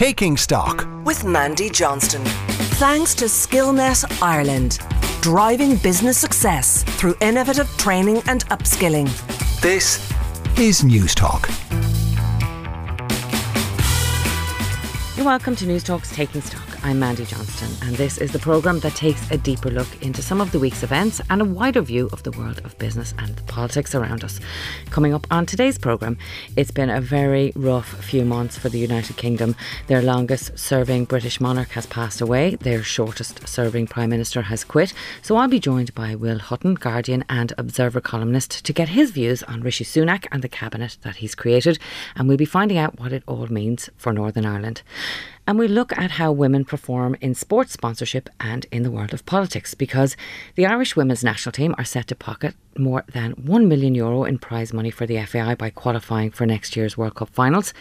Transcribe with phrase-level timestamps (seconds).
[0.00, 2.24] Taking Stock with Mandy Johnston.
[2.80, 4.78] Thanks to Skillnet Ireland,
[5.20, 9.10] driving business success through innovative training and upskilling.
[9.60, 10.00] This
[10.58, 11.50] is News Talk.
[15.18, 16.69] You're welcome to News Talk's Taking Stock.
[16.82, 20.40] I'm Mandy Johnston, and this is the programme that takes a deeper look into some
[20.40, 23.42] of the week's events and a wider view of the world of business and the
[23.42, 24.40] politics around us.
[24.88, 26.16] Coming up on today's programme,
[26.56, 29.56] it's been a very rough few months for the United Kingdom.
[29.88, 34.94] Their longest serving British monarch has passed away, their shortest serving Prime Minister has quit.
[35.20, 39.42] So I'll be joined by Will Hutton, Guardian and Observer columnist, to get his views
[39.42, 41.78] on Rishi Sunak and the cabinet that he's created,
[42.16, 44.80] and we'll be finding out what it all means for Northern Ireland
[45.50, 49.26] and we look at how women perform in sports sponsorship and in the world of
[49.26, 50.16] politics because
[50.54, 54.38] the Irish women's national team are set to pocket more than 1 million euro in
[54.38, 57.72] prize money for the FAI by qualifying for next year's World Cup finals.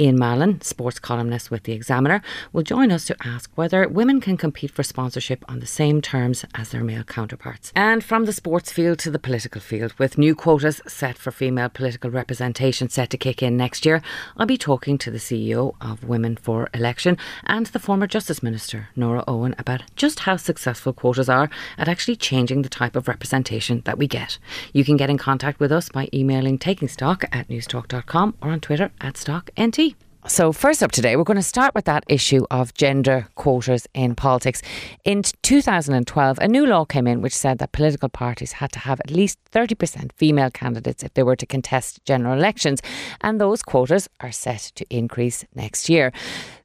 [0.00, 2.20] Ian Mallon, sports columnist with The Examiner,
[2.52, 6.44] will join us to ask whether women can compete for sponsorship on the same terms
[6.54, 7.72] as their male counterparts.
[7.74, 11.68] And from the sports field to the political field, with new quotas set for female
[11.68, 14.02] political representation set to kick in next year,
[14.36, 18.88] I'll be talking to the CEO of Women for Election and the former Justice Minister,
[18.96, 23.82] Nora Owen, about just how successful quotas are at actually changing the type of representation
[23.84, 24.38] that we get.
[24.72, 28.90] You can get in contact with us by emailing takingstock at newstalk.com or on Twitter
[29.00, 29.94] at StockNT.
[30.26, 34.14] So, first up today, we're going to start with that issue of gender quotas in
[34.14, 34.60] politics.
[35.04, 39.00] In 2012, a new law came in which said that political parties had to have
[39.00, 42.82] at least 30% female candidates if they were to contest general elections,
[43.22, 46.12] and those quotas are set to increase next year.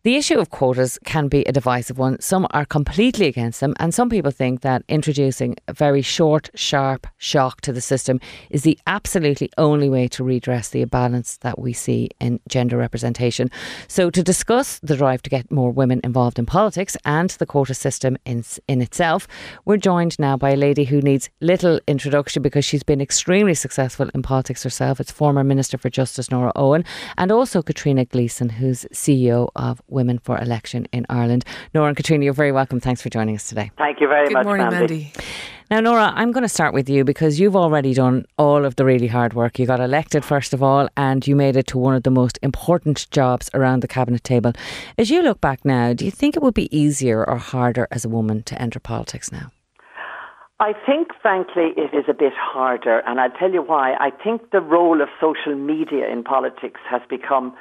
[0.04, 2.20] The issue of quotas can be a divisive one.
[2.20, 7.08] Some are completely against them, and some people think that introducing a very short, sharp
[7.18, 11.72] shock to the system is the absolutely only way to redress the imbalance that we
[11.72, 13.50] see in gender representation.
[13.88, 17.74] So, to discuss the drive to get more women involved in politics and the quota
[17.74, 19.26] system in, in itself,
[19.64, 24.10] we're joined now by a lady who needs little introduction because she's been extremely successful
[24.14, 25.00] in politics herself.
[25.00, 26.84] It's former Minister for Justice Nora Owen
[27.18, 31.46] and also Katrina Gleeson, who's CEO of Women for Election in Ireland.
[31.74, 32.80] Nora and Katrina, you're very welcome.
[32.80, 33.72] Thanks for joining us today.
[33.78, 34.96] Thank you very Good much, Good morning, Mandy.
[34.96, 35.14] Mandy.
[35.72, 38.86] Now, Nora, I'm going to start with you because you've already done all of the
[38.86, 39.58] really hard work.
[39.58, 42.38] You got elected, first of all, and you made it to one of the most
[42.44, 44.54] important jobs around the cabinet table.
[44.98, 48.04] As you look back now, do you think it would be easier or harder as
[48.04, 49.52] a woman to enter politics now?
[50.60, 53.96] I think, frankly, it is a bit harder, and I'll tell you why.
[54.00, 57.56] I think the role of social media in politics has become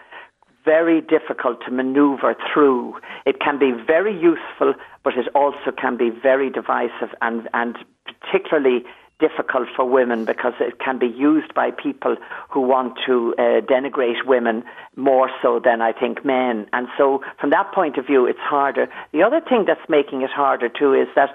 [0.64, 2.94] very difficult to maneuver through.
[3.26, 8.84] It can be very useful, but it also can be very divisive and, and particularly
[9.22, 12.16] difficult for women because it can be used by people
[12.50, 14.64] who want to uh, denigrate women
[14.96, 16.66] more so than I think men.
[16.72, 18.88] And so, from that point of view, it's harder.
[19.12, 21.30] The other thing that's making it harder too is that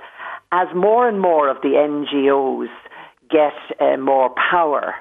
[0.52, 2.70] as more and more of the NGOs
[3.30, 4.96] get uh, more power,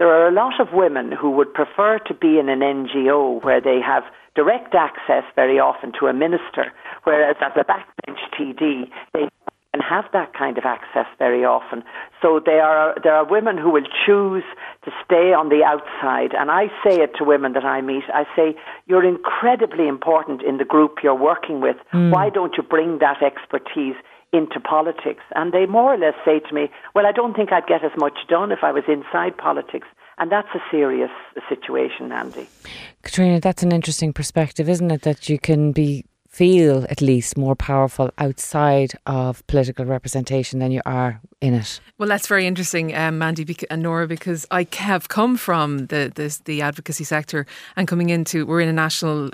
[0.00, 3.60] there are a lot of women who would prefer to be in an NGO where
[3.60, 4.02] they have
[4.34, 6.72] direct access very often to a minister,
[7.04, 9.28] whereas as a backbench TD, they
[9.74, 11.84] can have that kind of access very often.
[12.22, 14.42] So there are there are women who will choose
[14.86, 18.04] to stay on the outside, and I say it to women that I meet.
[18.08, 18.56] I say
[18.86, 21.76] you're incredibly important in the group you're working with.
[21.92, 22.10] Hmm.
[22.10, 23.96] Why don't you bring that expertise?
[24.32, 25.22] Into politics.
[25.34, 27.92] And they more or less say to me, Well, I don't think I'd get as
[27.96, 29.86] much done if I was inside politics.
[30.18, 31.10] And that's a serious
[31.48, 32.46] situation, Andy.
[33.02, 35.02] Katrina, that's an interesting perspective, isn't it?
[35.02, 40.80] That you can be feel at least more powerful outside of political representation than you
[40.86, 41.80] are in it.
[41.98, 46.38] Well, that's very interesting, um, Mandy and Nora, because I have come from the, the
[46.44, 49.30] the advocacy sector and coming into we're in a national.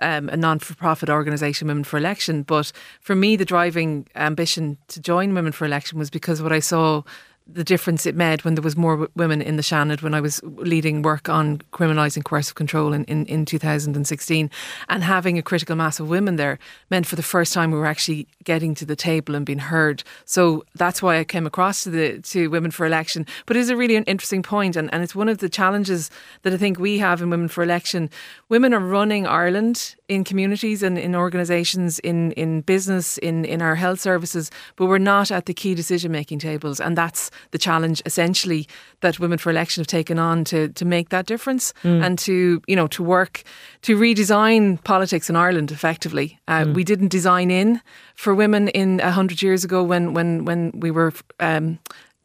[0.00, 2.42] Um, a non-for-profit organisation, Women for Election.
[2.42, 6.58] But for me, the driving ambition to join Women for Election was because what I
[6.58, 7.02] saw
[7.46, 10.42] the difference it made when there was more women in the Seanad when I was
[10.44, 14.50] leading work on criminalising coercive control in, in, in 2016
[14.88, 16.58] and having a critical mass of women there
[16.88, 20.02] meant for the first time we were actually getting to the table and being heard.
[20.24, 23.26] So that's why I came across to the to Women for Election.
[23.44, 26.10] But it is a really an interesting point and, and it's one of the challenges
[26.42, 28.08] that I think we have in Women for Election.
[28.48, 33.74] Women are running Ireland in communities and in organisations in, in business in, in our
[33.74, 36.80] health services but we're not at the key decision making tables.
[36.80, 38.66] And that's the challenge essentially
[39.00, 42.76] that Women for Election have taken on to to make that difference and to you
[42.76, 43.42] know to work
[43.82, 46.38] to redesign politics in Ireland effectively.
[46.48, 47.80] Uh, We didn't design in
[48.14, 51.78] for women in a hundred years ago when when when we were um,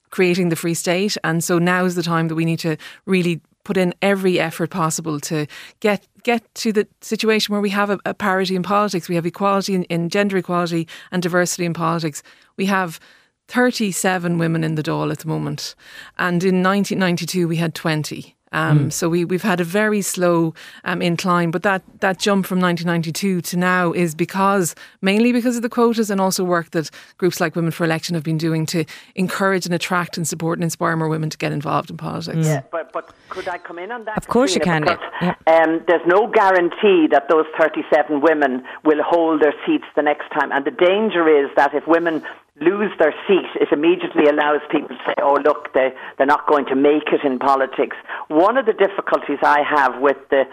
[0.10, 2.76] creating the Free State, and so now is the time that we need to
[3.06, 5.46] really put in every effort possible to
[5.80, 9.28] get get to the situation where we have a, a parity in politics, we have
[9.28, 12.24] equality in, in gender equality and diversity in politics.
[12.58, 13.00] We have
[13.48, 15.76] 37 women in the Dáil at the moment.
[16.18, 18.36] And in 1992, we had 20.
[18.52, 18.94] Um, mm.
[18.94, 20.54] So we, we've had a very slow
[20.84, 25.62] um, incline, but that, that jump from 1992 to now is because mainly because of
[25.62, 28.86] the quotas and also work that groups like Women for Election have been doing to
[29.16, 32.46] encourage and attract and support and inspire more women to get involved in politics.
[32.46, 34.18] Yeah, but, but could I come in on that?
[34.18, 34.82] Of course you can.
[34.82, 40.30] Because, um, there's no guarantee that those 37 women will hold their seats the next
[40.30, 40.52] time.
[40.52, 42.24] And the danger is that if women
[42.62, 46.66] lose their seat, it immediately allows people to say, oh, look, they, they're not going
[46.68, 47.96] to make it in politics.
[48.28, 50.44] One of the difficulties I have with the,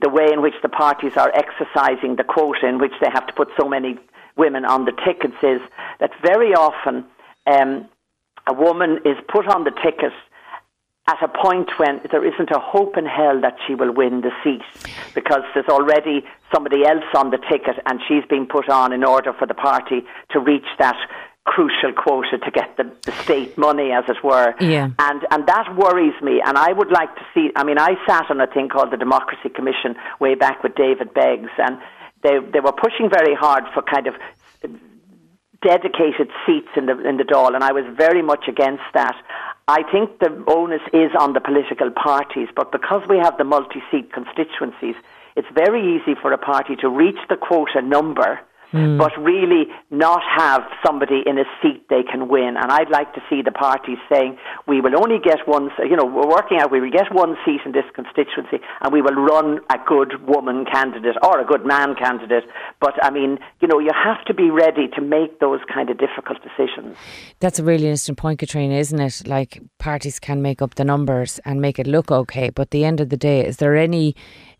[0.00, 3.32] the way in which the parties are exercising the quota in which they have to
[3.32, 3.98] put so many
[4.36, 5.60] women on the tickets is
[6.00, 7.04] that very often
[7.46, 7.88] um,
[8.46, 10.12] a woman is put on the ticket
[11.08, 14.30] at a point when there isn't a hope in hell that she will win the
[14.44, 14.62] seat
[15.14, 19.32] because there's already somebody else on the ticket and she's been put on in order
[19.32, 20.96] for the party to reach that
[21.44, 24.54] crucial quota to get the, the state money, as it were.
[24.60, 24.90] Yeah.
[24.98, 26.40] And and that worries me.
[26.44, 27.50] And I would like to see.
[27.56, 31.12] I mean, I sat on a thing called the Democracy Commission way back with David
[31.14, 31.78] Beggs, and
[32.22, 34.14] they they were pushing very hard for kind of
[35.62, 39.16] dedicated seats in the in the Dáil, and I was very much against that.
[39.68, 44.12] I think the onus is on the political parties, but because we have the multi-seat
[44.12, 44.96] constituencies,
[45.36, 48.40] it's very easy for a party to reach the quota number
[48.72, 48.98] mm.
[48.98, 52.56] but really not have somebody in a seat they can win.
[52.56, 56.04] And I'd like to see the parties saying, we will only get one, you know,
[56.04, 59.60] we're working out, we will get one seat in this constituency and we will run
[59.70, 62.44] a good woman candidate or a good man candidate.
[62.80, 65.98] But I mean, you know, you have to be ready to make those kind of
[65.98, 66.96] difficult decisions.
[67.40, 69.26] That's a really interesting point, Katrina, isn't it?
[69.26, 72.84] Like parties can make up the numbers and make it look okay, but at the
[72.84, 74.14] end of the day, is there any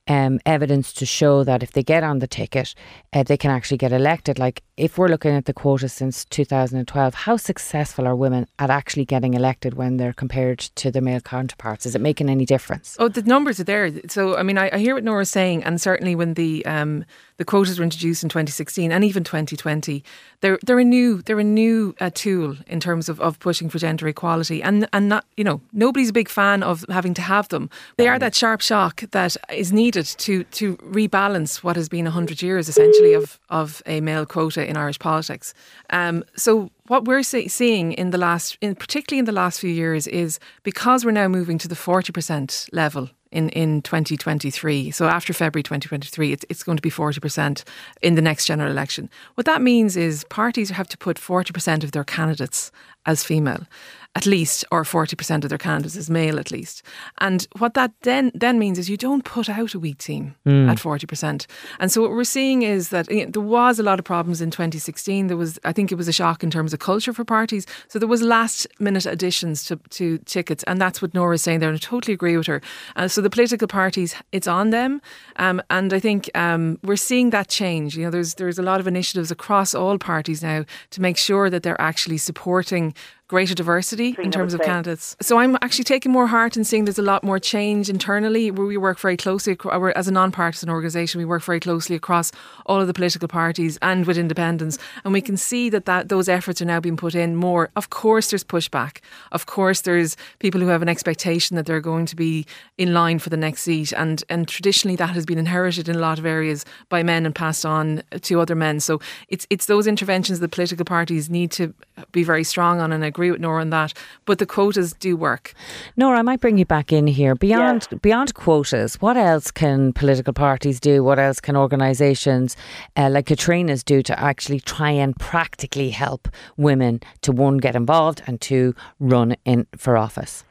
[0.09, 2.75] um, evidence to show that if they get on the ticket,
[3.13, 4.39] uh, they can actually get elected.
[4.39, 9.05] Like if we're looking at the quota since 2012, how successful are women at actually
[9.05, 11.85] getting elected when they're compared to their male counterparts?
[11.85, 12.97] Is it making any difference?
[12.99, 13.91] Oh, the numbers are there.
[14.09, 17.05] So I mean, I, I hear what Nora's saying, and certainly when the um,
[17.37, 20.05] the quotas were introduced in 2016 and even 2020,
[20.41, 23.79] they're they're a new they're a new uh, tool in terms of, of pushing for
[23.79, 27.49] gender equality, and and not you know nobody's a big fan of having to have
[27.49, 27.69] them.
[27.97, 32.43] They are that sharp shock that is needed to to rebalance what has been hundred
[32.43, 35.55] years essentially of of a male quota in Irish politics.
[35.91, 39.71] Um, so what we're see- seeing in the last, in particularly in the last few
[39.71, 44.91] years, is because we're now moving to the forty percent level in, in 2023.
[44.91, 47.65] So after February 2023, it's, it's going to be 40%
[48.03, 49.09] in the next general election.
[49.35, 52.71] What that means is parties have to put 40% of their candidates
[53.07, 53.67] as female
[54.15, 56.83] at least, or 40% of their candidates is male at least.
[57.19, 60.71] And what that then, then means is you don't put out a weak team mm.
[60.71, 61.47] at 40%.
[61.81, 64.43] And so what we're seeing is that you know, there was a lot of problems
[64.43, 65.29] in 2016.
[65.29, 67.67] There was, I think it was a shock in terms of culture for parties.
[67.89, 70.63] So there was last minute additions to, to tickets.
[70.65, 71.71] And that's what Nora's saying there.
[71.71, 72.61] And I totally agree with her.
[72.97, 75.01] Uh, so the political parties, it's on them.
[75.37, 77.97] Um, and I think um, we're seeing that change.
[77.97, 81.49] You know, there's, there's a lot of initiatives across all parties now to make sure
[81.49, 82.95] that they're actually supporting
[83.33, 85.17] greater diversity in terms of candidates.
[85.23, 88.51] So I'm actually taking more heart in seeing there's a lot more change internally.
[88.51, 89.57] Where we work very closely
[89.97, 91.19] as a non-partisan organisation.
[91.19, 92.31] We work very closely across
[92.67, 96.29] all of the political parties and with independents, and we can see that, that those
[96.29, 97.71] efforts are now being put in more.
[97.75, 98.99] Of course, there's pushback.
[99.31, 102.45] Of course, there's people who have an expectation that they're going to be
[102.77, 106.01] in line for the next seat, and and traditionally that has been inherited in a
[106.09, 108.79] lot of areas by men and passed on to other men.
[108.79, 111.73] So it's it's those interventions that political parties need to
[112.13, 113.93] be very strong on and agree agree with Nora on that.
[114.25, 115.55] But the quotas do work.
[115.97, 117.37] Nora, I might bring you back in here.
[117.37, 118.01] Beyond yes.
[118.01, 121.05] beyond quotas, what else can political parties do?
[121.05, 122.57] What else can organisations
[122.97, 128.23] uh, like Katrina's do to actually try and practically help women to one get involved
[128.27, 130.45] and to run in for office?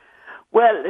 [0.54, 0.84] Well,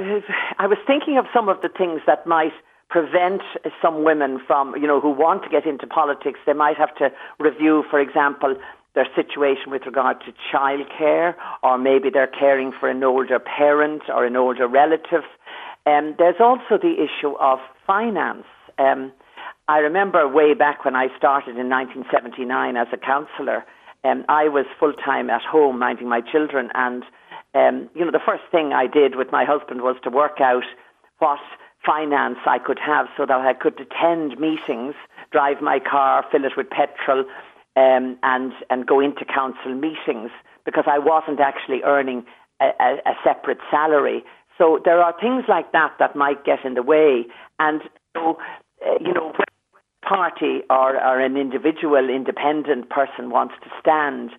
[0.60, 2.54] I was thinking of some of the things that might
[2.90, 3.42] prevent
[3.82, 6.40] some women from, you know, who want to get into politics.
[6.46, 7.10] They might have to
[7.40, 8.56] review, for example,
[8.94, 14.26] their situation with regard to childcare, or maybe they're caring for an older parent or
[14.26, 15.24] an older relative.
[15.86, 18.46] Um, there's also the issue of finance.
[18.78, 19.12] Um,
[19.68, 23.66] I remember way back when I started in 1979 as a counsellor,
[24.04, 27.04] um, I was full time at home minding my children, and
[27.54, 30.64] um, you know the first thing I did with my husband was to work out
[31.20, 31.40] what
[31.86, 34.96] finance I could have so that I could attend meetings,
[35.32, 37.26] drive my car, fill it with petrol,
[37.76, 40.32] um, and and go into council meetings
[40.66, 42.26] because I wasn't actually earning
[42.62, 44.24] a, a, a separate salary.
[44.58, 47.26] So there are things like that that might get in the way.
[47.60, 47.82] And
[48.16, 48.38] so,
[48.86, 49.46] uh, you know, when
[50.08, 54.32] party or, or an individual independent person wants to stand,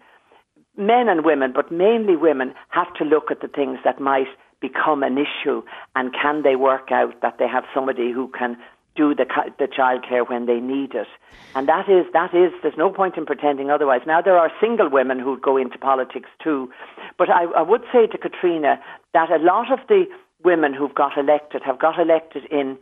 [0.76, 4.28] men and women, but mainly women, have to look at the things that might
[4.60, 5.62] become an issue
[5.96, 8.56] and can they work out that they have somebody who can
[8.94, 9.26] do the
[9.58, 11.08] the childcare when they need it,
[11.54, 12.52] and that is that is.
[12.62, 14.02] There's no point in pretending otherwise.
[14.06, 16.70] Now there are single women who go into politics too,
[17.18, 18.78] but I, I would say to Katrina
[19.14, 20.04] that a lot of the
[20.44, 22.76] women who've got elected have got elected in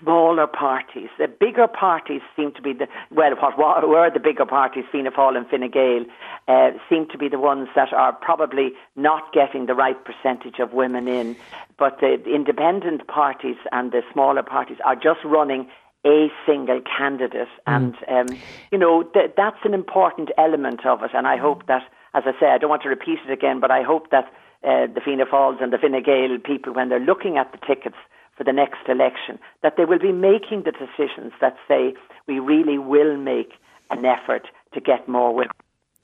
[0.00, 1.08] smaller parties.
[1.18, 5.36] The bigger parties seem to be the well, what were the bigger parties, Fianna Fáil
[5.36, 6.04] and Fine Gael,
[6.48, 10.72] uh, seem to be the ones that are probably not getting the right percentage of
[10.72, 11.36] women in.
[11.78, 15.68] But the independent parties and the smaller parties are just running
[16.06, 17.74] a single candidate, mm.
[17.74, 18.38] and um,
[18.70, 21.10] you know th- that's an important element of it.
[21.14, 21.82] And I hope that,
[22.14, 24.26] as I say, I don't want to repeat it again, but I hope that
[24.62, 27.96] uh, the Fianna Fáils and the Fine Gael people, when they're looking at the tickets
[28.36, 31.94] for the next election, that they will be making the decisions that say
[32.26, 33.52] we really will make
[33.90, 35.54] an effort to get more women.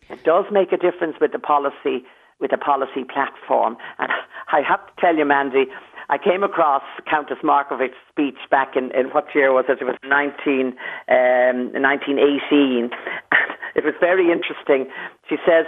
[0.09, 2.05] It does make a difference with the policy,
[2.41, 3.77] with the policy platform.
[3.99, 4.13] And
[4.53, 5.67] I have to tell you, Mandy,
[6.09, 9.79] I came across Countess Markievicz's speech back in, in what year was it?
[9.81, 10.75] It was 19,
[11.07, 12.91] um, 1918.
[13.77, 14.91] it was very interesting.
[15.29, 15.67] She says,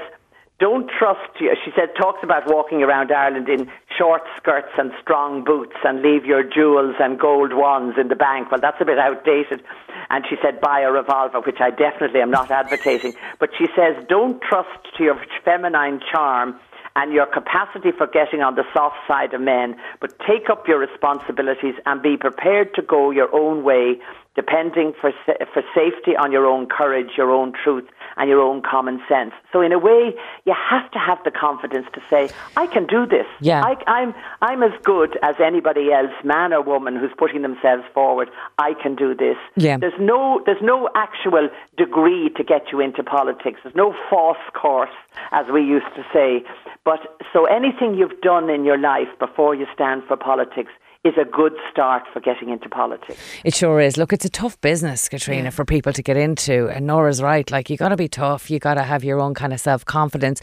[0.63, 1.53] don't trust you.
[1.65, 6.25] She said, talks about walking around Ireland in short skirts and strong boots and leave
[6.25, 8.53] your jewels and gold wands in the bank.
[8.53, 9.65] Well, that's a bit outdated.
[10.09, 13.13] And she said, buy a revolver, which I definitely am not advocating.
[13.41, 16.55] But she says, don't trust to your feminine charm
[16.95, 20.79] and your capacity for getting on the soft side of men, but take up your
[20.79, 23.99] responsibilities and be prepared to go your own way
[24.37, 27.85] depending for, for safety on your own courage, your own truth,
[28.17, 29.33] and your own common sense.
[29.53, 30.15] So, in a way,
[30.45, 33.27] you have to have the confidence to say, I can do this.
[33.41, 33.63] Yeah.
[33.63, 38.29] I, I'm, I'm as good as anybody else, man or woman, who's putting themselves forward.
[38.59, 39.37] I can do this.
[39.57, 39.79] Yeah.
[39.79, 44.91] There's, no, there's no actual degree to get you into politics, there's no false course,
[45.31, 46.45] as we used to say.
[46.85, 47.01] But
[47.33, 50.73] so, anything you've done in your life before you stand for politics
[51.05, 53.19] is a good start for getting into politics.
[53.45, 53.97] It sure is.
[53.97, 55.51] Look, it's a tough business, Katrina, yeah.
[55.51, 56.69] for people to get into.
[56.69, 57.51] And Nora's right.
[57.51, 58.51] Like, you got to be tough.
[58.51, 60.41] You got to have your own kind of self confidence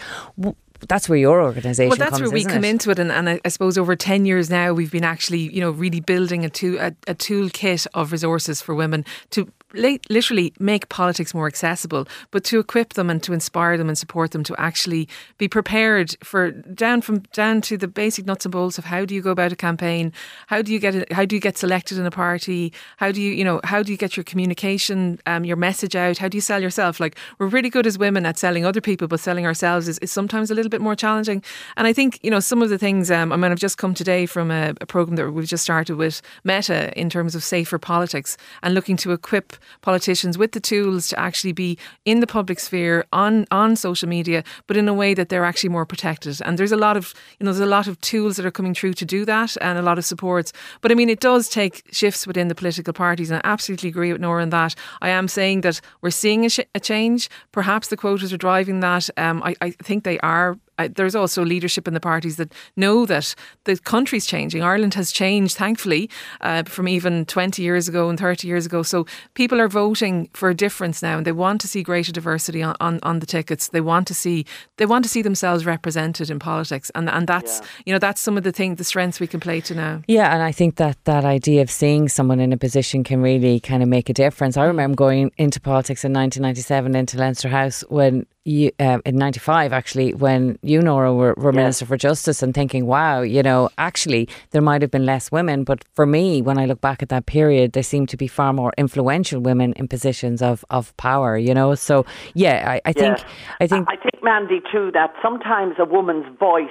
[0.87, 1.97] that's where your organisation is.
[1.97, 2.69] well that's comes, where we come it?
[2.69, 5.59] into it and, and I, I, suppose over 10 years now we've been actually you
[5.59, 10.89] know really building a, tool, a, a toolkit of resources for women to literally make
[10.89, 14.55] politics more accessible, but to equip them and to inspire them and support them to
[14.59, 15.07] actually
[15.37, 19.13] be prepared for down from down to the basic nuts and bolts of how do
[19.13, 20.11] you go about a campaign,
[20.47, 23.21] how do you get it, how do you get selected in a party, how do
[23.21, 26.37] you you know how do you get your communication, um, your message out, how do
[26.37, 26.99] you sell yourself?
[26.99, 30.11] Like we're really good as women at selling other people, but selling ourselves is, is
[30.11, 31.43] sometimes a little bit more challenging.
[31.77, 33.11] And I think you know some of the things.
[33.11, 35.95] Um, I mean, I've just come today from a, a program that we've just started
[35.95, 41.07] with Meta in terms of safer politics and looking to equip politicians with the tools
[41.09, 45.13] to actually be in the public sphere on on social media, but in a way
[45.13, 46.39] that they're actually more protected.
[46.45, 48.73] And there's a lot of you know there's a lot of tools that are coming
[48.73, 50.53] through to do that, and a lot of supports.
[50.81, 54.11] But I mean, it does take shifts within the political parties, and I absolutely agree
[54.11, 54.75] with Nora on that.
[55.01, 57.29] I am saying that we're seeing a, sh- a change.
[57.51, 59.09] Perhaps the quotas are driving that.
[59.17, 60.57] Um, I, I think they are
[60.87, 64.63] there's also leadership in the parties that know that the country's changing.
[64.63, 66.09] Ireland has changed, thankfully,
[66.41, 68.83] uh, from even 20 years ago and 30 years ago.
[68.83, 72.63] So people are voting for a difference now, and they want to see greater diversity
[72.63, 73.69] on, on, on the tickets.
[73.69, 74.45] They want to see
[74.77, 77.67] they want to see themselves represented in politics, and and that's yeah.
[77.85, 80.01] you know that's some of the things, the strengths we can play to now.
[80.07, 83.59] Yeah, and I think that that idea of seeing someone in a position can really
[83.59, 84.57] kind of make a difference.
[84.57, 89.71] I remember going into politics in 1997 into Leinster House when you, uh, in 95
[89.71, 94.27] actually when you Nora were, were Minister for Justice and thinking wow you know actually
[94.51, 97.27] there might have been less women but for me when I look back at that
[97.27, 101.53] period there seemed to be far more influential women in positions of, of power you
[101.53, 101.75] know?
[101.75, 103.19] So yeah I, I think
[103.61, 106.69] I think I think Mandy too that sometimes a woman's voice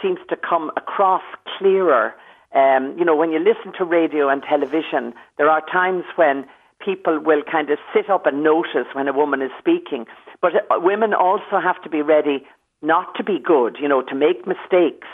[0.00, 1.22] seems to come across
[1.58, 2.14] clearer.
[2.54, 6.46] Um, you know when you listen to radio and television there are times when
[6.84, 10.06] people will kind of sit up and notice when a woman is speaking
[10.40, 12.46] but uh, women also have to be ready
[12.82, 15.08] not to be good, you know, to make mistakes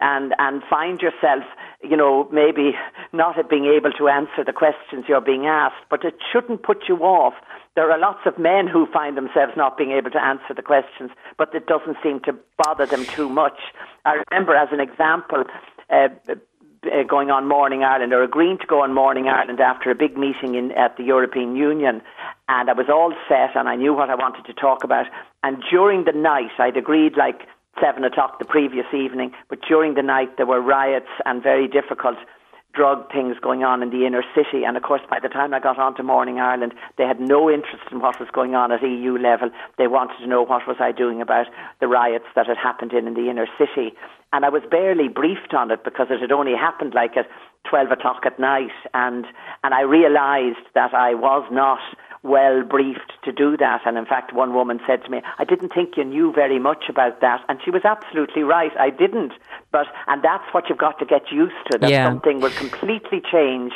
[0.00, 1.44] and and find yourself,
[1.82, 2.72] you know, maybe
[3.12, 6.96] not being able to answer the questions you're being asked, but it shouldn't put you
[6.98, 7.34] off.
[7.76, 11.10] There are lots of men who find themselves not being able to answer the questions,
[11.38, 13.58] but it doesn't seem to bother them too much.
[14.04, 15.44] I remember, as an example,
[15.88, 16.08] uh,
[16.84, 20.16] uh, going on Morning Ireland or agreeing to go on Morning Ireland after a big
[20.16, 22.02] meeting in at the European Union,
[22.48, 25.06] and I was all set and I knew what I wanted to talk about.
[25.42, 27.46] And during the night, I'd agreed like
[27.80, 29.32] seven o'clock the previous evening.
[29.48, 32.16] But during the night, there were riots and very difficult
[32.72, 34.64] drug things going on in the inner city.
[34.64, 37.50] And of course, by the time I got on to Morning Ireland, they had no
[37.50, 39.50] interest in what was going on at EU level.
[39.78, 41.46] They wanted to know what was I doing about
[41.80, 43.94] the riots that had happened in, in the inner city.
[44.32, 47.28] And I was barely briefed on it because it had only happened like at
[47.68, 48.72] 12 o'clock at night.
[48.94, 49.26] And,
[49.62, 51.80] and I realised that I was not
[52.22, 53.82] well briefed to do that.
[53.84, 56.84] And in fact, one woman said to me, I didn't think you knew very much
[56.88, 57.44] about that.
[57.48, 58.72] And she was absolutely right.
[58.78, 59.32] I didn't.
[59.72, 62.06] But, and that's what you've got to get used to, that Yeah.
[62.08, 63.72] something will completely change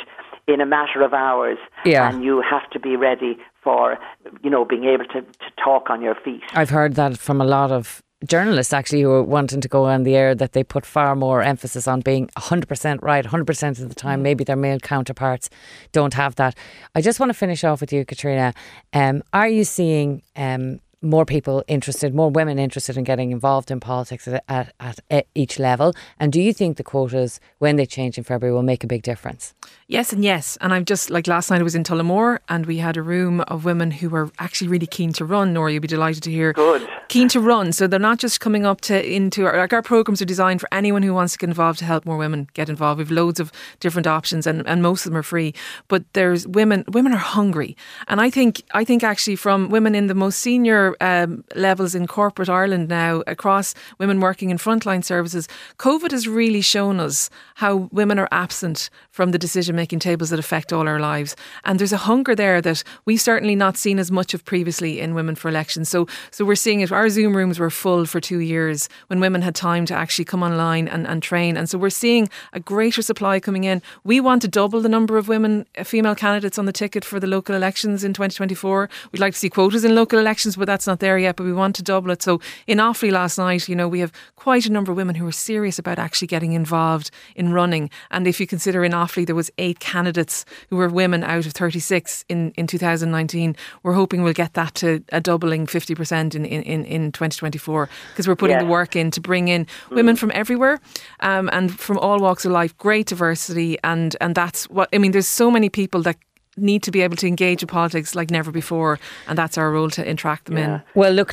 [0.47, 1.57] in a matter of hours.
[1.83, 2.07] Yeah.
[2.07, 3.97] And you have to be ready for,
[4.43, 6.43] you know, being able to, to talk on your feet.
[6.53, 10.03] I've heard that from a lot of journalists actually who are wanting to go on
[10.03, 13.93] the air that they put far more emphasis on being 100% right 100% of the
[13.95, 15.51] time maybe their male counterparts
[15.91, 16.57] don't have that
[16.95, 18.55] i just want to finish off with you katrina
[18.93, 23.79] um, are you seeing um, more people interested more women interested in getting involved in
[23.79, 27.85] politics at, at, at, at each level and do you think the quotas when they
[27.85, 29.53] change in february will make a big difference
[29.89, 30.57] Yes and yes.
[30.59, 33.39] And I'm just like last night I was in Tullamore and we had a room
[33.41, 35.53] of women who were actually really keen to run.
[35.53, 36.51] Nora, you'd be delighted to hear.
[36.51, 36.85] Good.
[37.07, 37.71] Keen to run.
[37.71, 40.67] So they're not just coming up to into our, like our programs are designed for
[40.73, 42.97] anyone who wants to get involved to help more women get involved.
[42.97, 45.53] We've loads of different options and, and most of them are free.
[45.87, 47.77] But there's women women are hungry.
[48.09, 52.07] And I think I think actually from women in the most senior um, levels in
[52.07, 57.89] corporate Ireland now across women working in frontline services, COVID has really shown us how
[57.91, 61.35] women are absent from the decision making tables that affect all our lives.
[61.65, 65.13] And there's a hunger there that we've certainly not seen as much of previously in
[65.13, 65.89] Women for Elections.
[65.89, 66.91] So so we're seeing it.
[66.91, 70.43] Our Zoom rooms were full for two years when women had time to actually come
[70.43, 71.57] online and, and train.
[71.57, 73.81] And so we're seeing a greater supply coming in.
[74.03, 77.19] We want to double the number of women, uh, female candidates on the ticket for
[77.19, 78.89] the local elections in 2024.
[79.11, 81.37] We'd like to see quotas in local elections, but that's not there yet.
[81.37, 82.21] But we want to double it.
[82.21, 85.25] So in Offaly last night, you know, we have quite a number of women who
[85.25, 87.89] are serious about actually getting involved in running.
[88.11, 91.53] And if you consider in Offaly there was eight candidates who were women out of
[91.53, 96.61] 36 in, in 2019, we're hoping we'll get that to a doubling 50% in, in,
[96.63, 98.63] in, in 2024 because we're putting Yes.
[98.63, 100.79] the work in to bring in women from everywhere
[101.19, 103.77] um, and from all walks of life, great diversity.
[103.83, 106.17] And, and that's what, I mean, there's so many people that
[106.57, 108.99] need to be able to engage in politics like never before.
[109.27, 110.81] And that's our role to interact them in.
[110.95, 111.31] Well, look,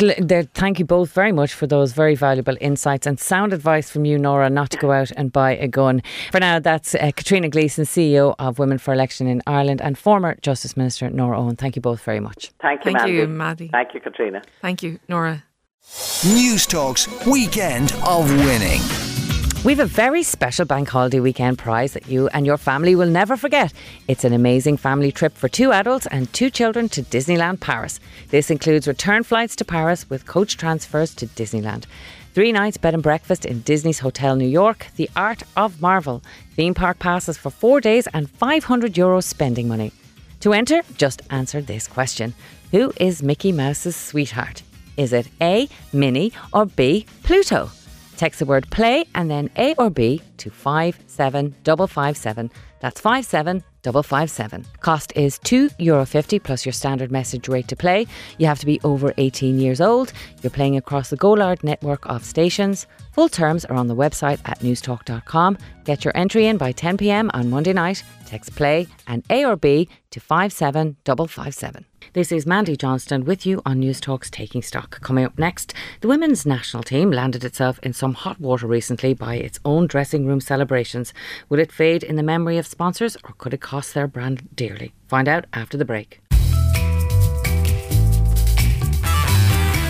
[0.55, 4.19] thank you both very much for those very valuable insights and sound advice from you,
[4.19, 6.03] Nora, not to go out and buy a gun.
[6.31, 10.37] For now, that's uh, Katrina Gleeson, CEO of Women for Election in Ireland, and former
[10.43, 11.57] Justice Minister Nora Owen.
[11.57, 12.53] Thank you both very much.
[12.61, 13.13] Thank you, Thank Mandy.
[13.15, 13.69] you, Maddie.
[13.69, 14.43] Thank you, Katrina.
[14.61, 15.45] Thank you, Nora.
[16.25, 18.81] News Talk's Weekend of Winning.
[19.65, 23.35] We've a very special bank holiday weekend prize that you and your family will never
[23.35, 23.73] forget.
[24.09, 27.99] It's an amazing family trip for two adults and two children to Disneyland Paris.
[28.29, 31.87] This includes return flights to Paris with coach transfers to Disneyland.
[32.35, 36.23] Three nights bed and breakfast in Disney's Hotel New York, the Art of Marvel,
[36.57, 39.93] theme park passes for four days, and 500 euros spending money.
[40.41, 42.35] To enter, just answer this question
[42.71, 44.63] Who is Mickey Mouse's sweetheart?
[44.99, 47.71] Is it A, Minnie, or B, Pluto?
[48.17, 52.51] Text the word play and then A or B to 57557.
[52.81, 54.67] That's 57557.
[54.81, 58.07] Cost is €2.50 plus your standard message rate to play.
[58.39, 60.13] You have to be over 18 years old.
[60.43, 62.87] You're playing across the Golard network of stations.
[63.15, 65.57] Full terms are on the website at newstalk.com.
[65.85, 68.03] Get your entry in by 10 pm on Monday night.
[68.27, 71.85] Text play and A or B to 57557.
[72.13, 75.01] This is Mandy Johnston with you on News Talk's Taking Stock.
[75.01, 79.37] Coming up next, the women's national team landed itself in some hot water recently by
[79.37, 81.15] its own dressing room celebrations.
[81.49, 84.93] Will it fade in the memory of sponsors or could it cost their brand dearly?
[85.07, 86.21] Find out after the break.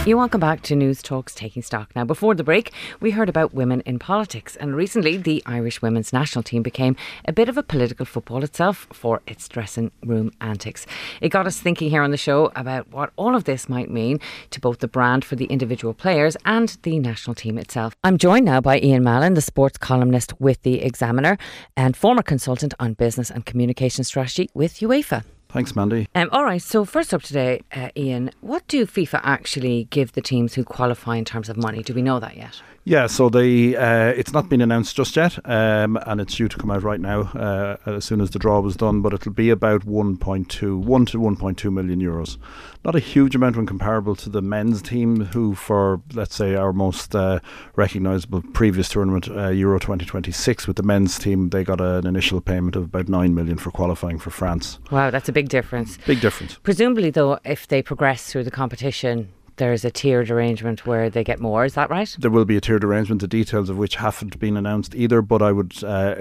[0.07, 1.91] You welcome back to News Talks Taking Stock.
[1.97, 6.13] Now, before the break, we heard about women in politics, and recently the Irish women's
[6.13, 10.85] national team became a bit of a political football itself for its dressing room antics.
[11.23, 14.21] It got us thinking here on the show about what all of this might mean
[14.51, 17.97] to both the brand for the individual players and the national team itself.
[18.05, 21.39] I'm joined now by Ian Mallon, the sports columnist with The Examiner
[21.79, 25.25] and former consultant on business and communication strategy with UEFA.
[25.55, 26.09] Thanks, Mandy.
[26.17, 30.21] Um, all right, so first up today, uh, Ian, what do FIFA actually give the
[30.21, 31.81] teams who qualify in terms of money?
[31.81, 32.61] Do we know that yet?
[32.83, 36.59] Yeah, so the uh, it's not been announced just yet, um, and it's due to
[36.59, 39.01] come out right now uh, as soon as the draw was done.
[39.01, 42.37] But it'll be about 1.2, 1 to 1.2 million euros.
[42.85, 46.75] Not a huge amount when comparable to the men's team, who for let's say our
[46.75, 47.41] most uh,
[47.77, 52.77] recognisable previous tournament, uh, Euro 2026, with the men's team, they got an initial payment
[52.77, 54.79] of about 9 million for qualifying for France.
[54.91, 55.97] Wow, that's a big difference.
[56.07, 56.59] Big difference.
[56.63, 61.41] Presumably, though, if they progress through the competition, there's a tiered arrangement where they get
[61.41, 61.65] more.
[61.65, 62.15] Is that right?
[62.19, 65.23] There will be a tiered arrangement, the details of which haven't been announced either.
[65.23, 66.15] But I would uh,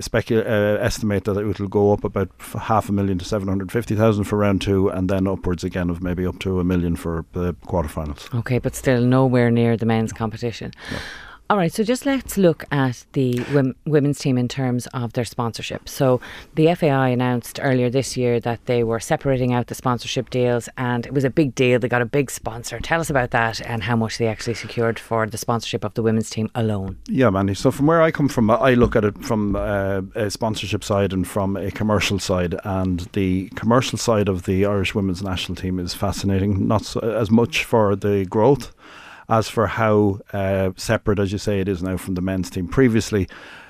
[0.00, 3.70] specu- uh, estimate that it will go up about half a million to seven hundred
[3.72, 6.96] fifty thousand for round two, and then upwards again of maybe up to a million
[6.96, 8.32] for the quarterfinals.
[8.38, 10.72] Okay, but still nowhere near the men's competition.
[10.90, 10.98] No.
[11.52, 13.44] All right, so just let's look at the
[13.84, 15.86] women's team in terms of their sponsorship.
[15.86, 16.18] So,
[16.54, 21.04] the FAI announced earlier this year that they were separating out the sponsorship deals, and
[21.04, 21.78] it was a big deal.
[21.78, 22.80] They got a big sponsor.
[22.80, 26.02] Tell us about that and how much they actually secured for the sponsorship of the
[26.02, 26.96] women's team alone.
[27.06, 27.52] Yeah, Mandy.
[27.52, 31.12] So, from where I come from, I look at it from uh, a sponsorship side
[31.12, 32.54] and from a commercial side.
[32.64, 37.30] And the commercial side of the Irish women's national team is fascinating, not so, as
[37.30, 38.72] much for the growth
[39.32, 42.68] as for how uh, separate, as you say, it is now from the men's team,
[42.68, 43.26] previously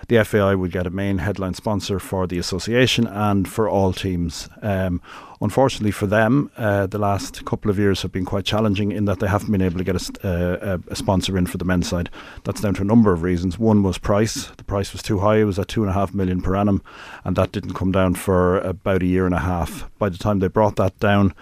[0.08, 4.48] the FAI would get a main headline sponsor for the association and for all teams.
[4.60, 5.00] Um,
[5.40, 9.20] unfortunately for them, uh, the last couple of years have been quite challenging in that
[9.20, 12.10] they haven't been able to get a, uh, a, sponsor in for the men's side.
[12.42, 13.56] That's down to a number of reasons.
[13.56, 14.46] One was price.
[14.56, 15.36] The price was too high.
[15.36, 16.82] It was at two and a half million per annum,
[17.24, 19.88] and that didn't come down for about a year and a half.
[19.98, 21.34] By the time they brought that down,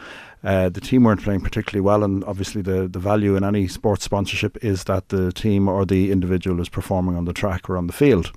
[0.43, 4.05] uh, the team weren't playing particularly well, and obviously the, the value in any sports
[4.05, 7.87] sponsorship is that the team or the individual is performing on the track or on
[7.87, 8.33] the field.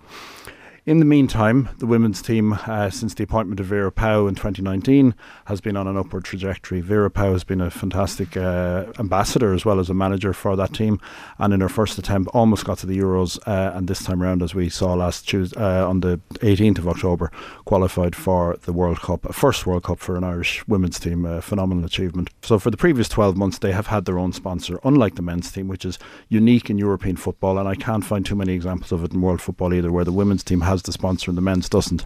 [0.86, 5.16] In the meantime, the women's team, uh, since the appointment of Vera Pauw in 2019,
[5.46, 6.82] has been on an upward trajectory.
[6.82, 10.74] Vera Pauw has been a fantastic uh, ambassador as well as a manager for that
[10.74, 11.00] team,
[11.38, 14.44] and in her first attempt, almost got to the Euros, uh, and this time around,
[14.44, 17.32] as we saw last Tuesday uh, on the 18th of October,
[17.64, 21.42] qualified for the World Cup, a first World Cup for an Irish women's team, a
[21.42, 22.30] phenomenal achievement.
[22.42, 25.50] So for the previous 12 months, they have had their own sponsor, unlike the men's
[25.50, 29.06] team, which is unique in European football, and I can't find too many examples of
[29.06, 31.42] it in world football either, where the women's team has has the sponsor and the
[31.42, 32.06] men's doesn't.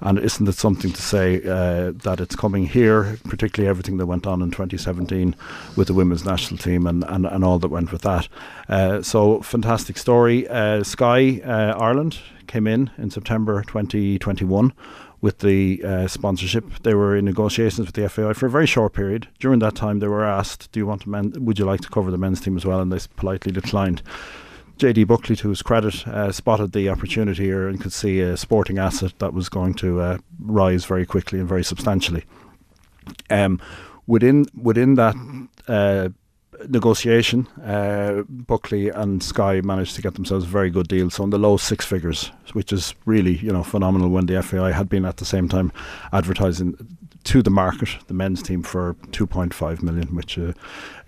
[0.00, 4.26] And isn't it something to say uh, that it's coming here, particularly everything that went
[4.26, 5.36] on in 2017
[5.76, 8.28] with the women's national team and, and, and all that went with that?
[8.68, 10.48] Uh, so, fantastic story.
[10.48, 14.72] Uh, Sky uh, Ireland came in in September 2021
[15.20, 16.64] with the uh, sponsorship.
[16.82, 19.28] They were in negotiations with the FAI for a very short period.
[19.38, 21.32] During that time, they were asked, "Do you want to men?
[21.38, 24.02] Would you like to cover the men's team as well?" And they politely declined.
[24.78, 28.78] JD Buckley, to his credit, uh, spotted the opportunity here and could see a sporting
[28.78, 32.24] asset that was going to uh, rise very quickly and very substantially.
[33.30, 33.60] Um,
[34.06, 35.14] within within that
[35.66, 36.10] uh,
[36.68, 41.08] negotiation, uh, Buckley and Sky managed to get themselves a very good deal.
[41.08, 44.72] So in the low six figures, which is really you know phenomenal when the FAI
[44.72, 45.72] had been at the same time
[46.12, 46.76] advertising
[47.26, 50.52] to the market, the men's team for 2.5 million, which uh,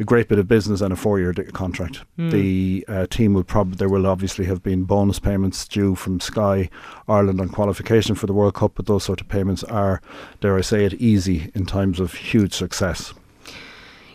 [0.00, 2.02] a great bit of business and a four-year contract.
[2.18, 2.30] Mm.
[2.32, 6.70] The uh, team will probably there will obviously have been bonus payments due from Sky
[7.08, 10.02] Ireland on qualification for the World Cup, but those sort of payments are,
[10.40, 13.14] dare I say it, easy in times of huge success.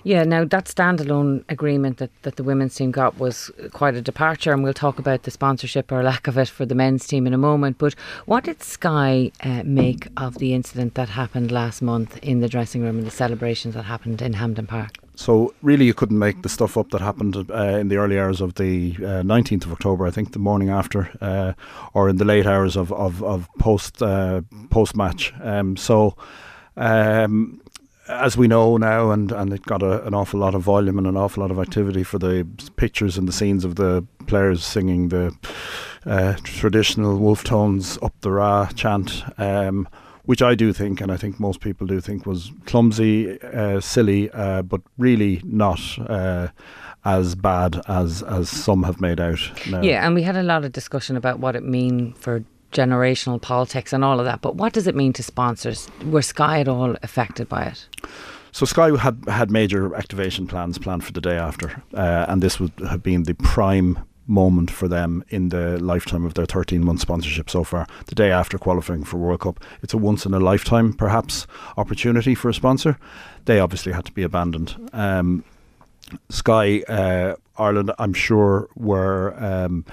[0.06, 4.52] Yeah, now that standalone agreement that, that the women's team got was quite a departure,
[4.52, 7.34] and we'll talk about the sponsorship or lack of it for the men's team in
[7.34, 7.78] a moment.
[7.78, 12.50] But what did Sky uh, make of the incident that happened last month in the
[12.50, 14.98] dressing room and the celebrations that happened in Hampden Park?
[15.16, 18.42] So really, you couldn't make the stuff up that happened uh, in the early hours
[18.42, 20.06] of the uh, nineteenth of October.
[20.06, 21.54] I think the morning after, uh,
[21.94, 25.34] or in the late hours of of, of post uh, post match.
[25.42, 26.18] Um, so.
[26.76, 27.62] Um,
[28.08, 31.08] as we know now, and, and it got a, an awful lot of volume and
[31.08, 35.10] an awful lot of activity for the pictures and the scenes of the players singing
[35.10, 35.36] the
[36.06, 39.88] uh, traditional Wolfe Tones up the Ra chant, um,
[40.26, 44.30] which I do think, and I think most people do think, was clumsy, uh, silly,
[44.32, 46.50] uh, but really not uh,
[47.06, 49.40] as bad as as some have made out.
[49.70, 49.82] Now.
[49.82, 53.94] Yeah, and we had a lot of discussion about what it mean for generational politics
[53.94, 54.42] and all of that.
[54.42, 55.90] But what does it mean to sponsors?
[56.06, 57.88] Were Sky at all affected by it?
[58.52, 62.60] So Sky had had major activation plans planned for the day after, uh, and this
[62.60, 67.02] would have been the prime moment for them in the lifetime of their 13 month
[67.02, 67.88] sponsorship so far.
[68.06, 72.36] The day after qualifying for World Cup, it's a once in a lifetime, perhaps, opportunity
[72.36, 72.98] for a sponsor.
[73.46, 74.76] They obviously had to be abandoned.
[74.94, 75.44] Um,
[76.30, 79.34] Sky uh, Ireland, I'm sure, were.
[79.44, 79.86] Um,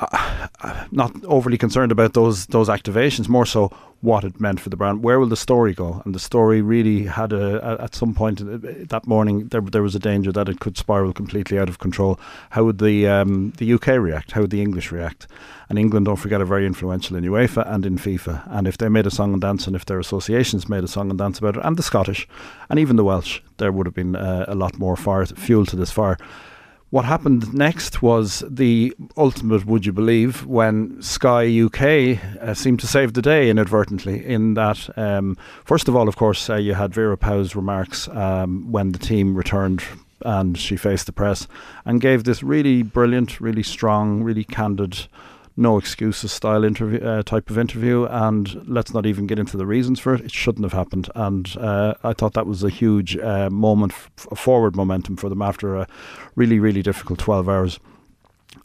[0.00, 3.28] uh, not overly concerned about those those activations.
[3.28, 3.68] More so,
[4.00, 5.02] what it meant for the brand.
[5.02, 6.02] Where will the story go?
[6.04, 9.94] And the story really had a, a, at some point that morning there there was
[9.94, 12.18] a danger that it could spiral completely out of control.
[12.50, 14.32] How would the um, the UK react?
[14.32, 15.26] How would the English react?
[15.68, 18.42] And England, don't forget, are very influential in UEFA and in FIFA.
[18.50, 21.10] And if they made a song and dance, and if their associations made a song
[21.10, 22.26] and dance about it, and the Scottish,
[22.68, 25.76] and even the Welsh, there would have been uh, a lot more fire fuel to
[25.76, 26.16] this fire.
[26.90, 32.88] What happened next was the ultimate, would you believe, when Sky UK uh, seemed to
[32.88, 34.26] save the day inadvertently.
[34.26, 38.72] In that, um, first of all, of course, uh, you had Vera Pauw's remarks um,
[38.72, 39.84] when the team returned
[40.22, 41.46] and she faced the press
[41.84, 45.06] and gave this really brilliant, really strong, really candid
[45.60, 49.66] no excuses style interview uh, type of interview, and let's not even get into the
[49.66, 50.22] reasons for it.
[50.22, 54.74] It shouldn't have happened, and uh, I thought that was a huge uh, moment, forward
[54.74, 55.86] momentum for them after a
[56.34, 57.78] really really difficult twelve hours.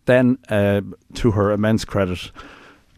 [0.06, 0.82] Then, uh,
[1.16, 2.32] to her immense credit.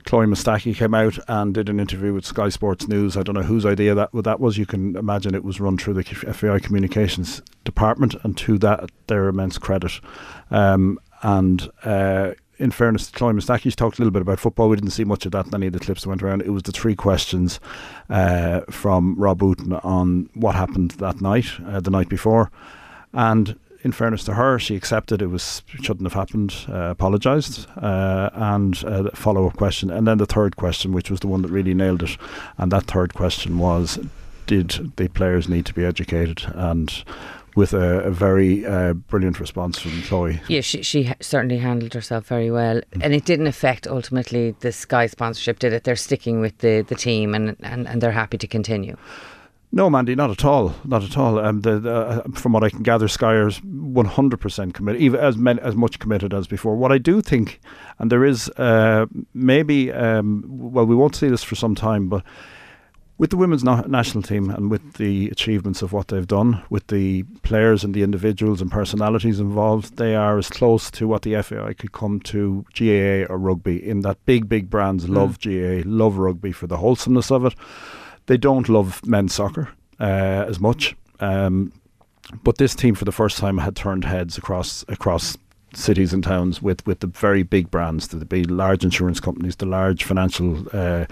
[0.05, 3.17] Chloe Mustaki came out and did an interview with Sky Sports News.
[3.17, 4.57] I don't know whose idea that that was.
[4.57, 9.27] You can imagine it was run through the FAI communications department, and to that, their
[9.27, 9.99] immense credit.
[10.49, 14.69] Um, and uh, in fairness to Chloe Mustaki, talked a little bit about football.
[14.69, 16.41] We didn't see much of that in any of the clips that went around.
[16.41, 17.59] It was the three questions
[18.09, 22.51] uh, from Rob Wotton on what happened that night, uh, the night before.
[23.13, 28.29] And in fairness to her, she accepted it was shouldn't have happened, uh, apologised, uh,
[28.33, 29.89] and uh, follow up question.
[29.89, 32.17] And then the third question, which was the one that really nailed it.
[32.57, 33.99] And that third question was
[34.47, 36.43] did the players need to be educated?
[36.55, 37.03] And
[37.57, 40.39] with a, a very uh, brilliant response from Chloe.
[40.47, 42.81] Yeah, she, she certainly handled herself very well.
[43.01, 45.83] And it didn't affect ultimately the Sky sponsorship, did it?
[45.83, 48.95] They're sticking with the, the team and, and, and they're happy to continue.
[49.71, 51.39] No, Mandy, not at all, not at all.
[51.39, 55.19] Um, the, the, uh, from what I can gather, Skyers one hundred percent committed, even
[55.19, 56.77] as many, as much committed as before.
[56.77, 57.59] What I do think,
[57.99, 62.23] and there is uh, maybe, um, well, we won't see this for some time, but
[63.17, 66.87] with the women's na- national team and with the achievements of what they've done, with
[66.87, 71.41] the players and the individuals and personalities involved, they are as close to what the
[71.41, 73.83] FAI could come to GAA or rugby.
[73.83, 75.15] In that big, big brands mm.
[75.15, 77.55] love GAA, love rugby for the wholesomeness of it.
[78.27, 80.95] They don't love men's soccer uh, as much.
[81.19, 81.71] Um,
[82.43, 85.37] but this team, for the first time, had turned heads across across
[85.73, 89.65] cities and towns with, with the very big brands, the big large insurance companies, the
[89.65, 91.05] large financial uh,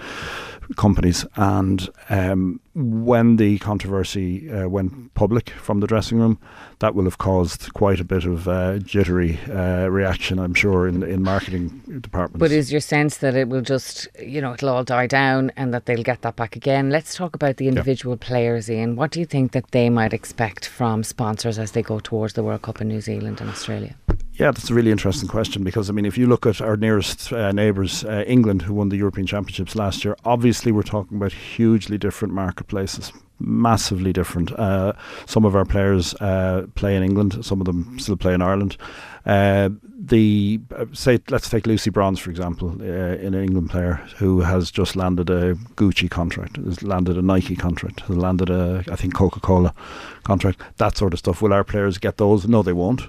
[0.74, 1.24] companies.
[1.36, 6.38] And um, when the controversy uh, went public from the dressing room,
[6.80, 11.02] that will have caused quite a bit of uh, jittery uh, reaction, I'm sure, in
[11.02, 12.40] in marketing departments.
[12.40, 15.72] But is your sense that it will just, you know, it'll all die down and
[15.72, 16.90] that they'll get that back again?
[16.90, 18.26] Let's talk about the individual yeah.
[18.26, 18.96] players, Ian.
[18.96, 22.42] What do you think that they might expect from sponsors as they go towards the
[22.42, 23.96] World Cup in New Zealand and Australia?
[24.38, 27.32] Yeah, that's a really interesting question because I mean, if you look at our nearest
[27.32, 31.32] uh, neighbours, uh, England, who won the European Championships last year, obviously we're talking about
[31.32, 34.52] hugely different marketplaces, massively different.
[34.52, 34.92] Uh,
[35.26, 38.76] some of our players uh, play in England, some of them still play in Ireland.
[39.24, 44.70] Uh, the uh, say, let's take Lucy Bronze for example, an England player who has
[44.70, 49.14] just landed a Gucci contract, has landed a Nike contract, has landed a I think
[49.14, 49.74] Coca Cola
[50.22, 51.42] contract, that sort of stuff.
[51.42, 52.46] Will our players get those?
[52.46, 53.02] No, they won't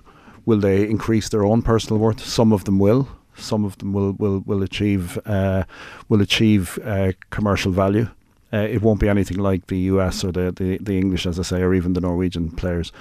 [0.47, 2.21] Will they increase their own personal worth?
[2.21, 3.10] Some of them will.
[3.38, 5.63] Some of them will will will achieve uh,
[6.10, 8.08] will achieve uh, commercial value.
[8.54, 11.43] Uh, it won't be anything like the US or the, the the English, as I
[11.43, 12.91] say, or even the Norwegian players.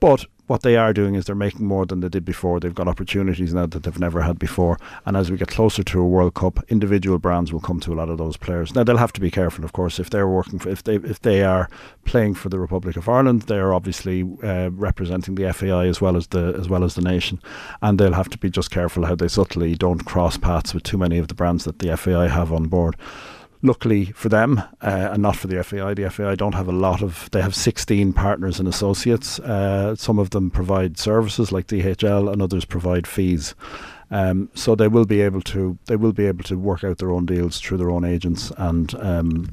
[0.00, 2.60] But what they are doing is they're making more than they did before.
[2.60, 4.78] They've got opportunities now that they've never had before.
[5.04, 7.96] And as we get closer to a World Cup, individual brands will come to a
[7.96, 8.74] lot of those players.
[8.74, 11.20] Now they'll have to be careful, of course, if they're working for if they if
[11.20, 11.68] they are
[12.04, 16.16] playing for the Republic of Ireland, they are obviously uh, representing the FAI as well
[16.16, 17.40] as the as well as the nation,
[17.82, 20.98] and they'll have to be just careful how they subtly don't cross paths with too
[20.98, 22.96] many of the brands that the FAI have on board
[23.66, 27.02] luckily for them uh, and not for the FAI, the FAI don't have a lot
[27.02, 27.28] of.
[27.32, 29.38] They have 16 partners and associates.
[29.40, 33.54] Uh, some of them provide services like DHL, and others provide fees.
[34.10, 37.10] Um, so they will be able to they will be able to work out their
[37.10, 39.52] own deals through their own agents and um,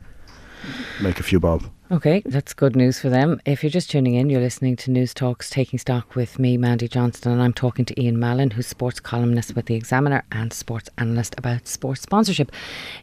[1.02, 1.64] make a few bob.
[1.94, 3.40] Okay, that's good news for them.
[3.46, 6.88] If you're just tuning in, you're listening to News Talks Taking Stock with me, Mandy
[6.88, 10.90] Johnston, and I'm talking to Ian Mallon, who's sports columnist with The Examiner and sports
[10.98, 12.52] analyst about sports sponsorship.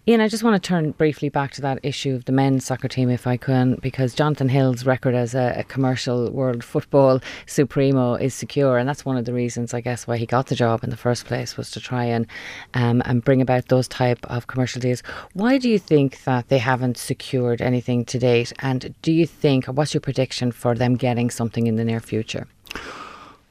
[0.09, 2.89] Ian, I just want to turn briefly back to that issue of the men's soccer
[2.89, 8.15] team, if I can, because Jonathan Hill's record as a, a commercial world football supremo
[8.15, 10.83] is secure, and that's one of the reasons, I guess, why he got the job
[10.83, 12.27] in the first place was to try and
[12.75, 15.05] um, and bring about those type of commercial deals.
[15.33, 18.53] Why do you think that they haven't secured anything to date?
[18.59, 22.01] And and do you think, what's your prediction for them getting something in the near
[22.01, 22.47] future?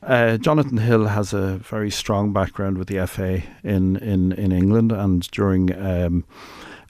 [0.02, 4.92] Uh, Jonathan Hill has a very strong background with the FA in, in, in England
[4.92, 6.24] and during um,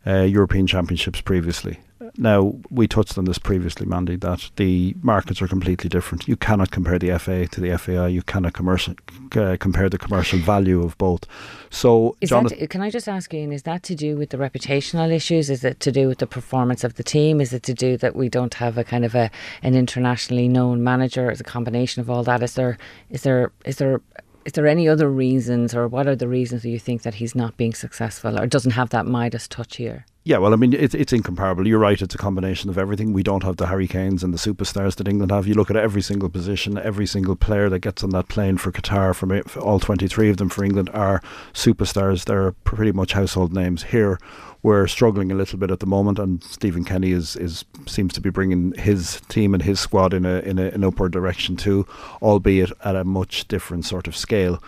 [0.05, 1.79] uh, European Championships previously.
[2.21, 6.27] Now, we touched on this previously, Mandy, that the markets are completely different.
[6.27, 8.09] You cannot compare the FA to the FAI.
[8.09, 8.95] You cannot commercial,
[9.37, 11.23] uh, compare the commercial value of both.
[11.69, 15.09] So, is that, can I just ask you, is that to do with the reputational
[15.09, 15.49] issues?
[15.49, 17.39] Is it to do with the performance of the team?
[17.39, 19.31] Is it to do that we don't have a kind of a
[19.63, 21.31] an internationally known manager?
[21.31, 22.43] Is a combination of all that?
[22.43, 22.77] Is there
[23.09, 24.01] is there is there
[24.43, 27.35] is there any other reasons, or what are the reasons that you think that he's
[27.35, 30.05] not being successful, or doesn't have that Midas touch here?
[30.29, 31.67] Yeah, well, I mean, it's it's incomparable.
[31.67, 31.99] You're right.
[31.99, 33.13] It's a combination of everything.
[33.13, 35.47] We don't have the Harry Kanes and the superstars that England have.
[35.47, 38.71] You look at every single position, every single player that gets on that plane for
[38.71, 41.19] Qatar, from it, all 23 of them for England are
[41.53, 42.25] superstars.
[42.25, 44.19] They're pretty much household names here.
[44.61, 48.21] We're struggling a little bit at the moment, and Stephen Kenny is, is seems to
[48.21, 51.87] be bringing his team and his squad in a in a, an upward direction too,
[52.21, 54.61] albeit at a much different sort of scale.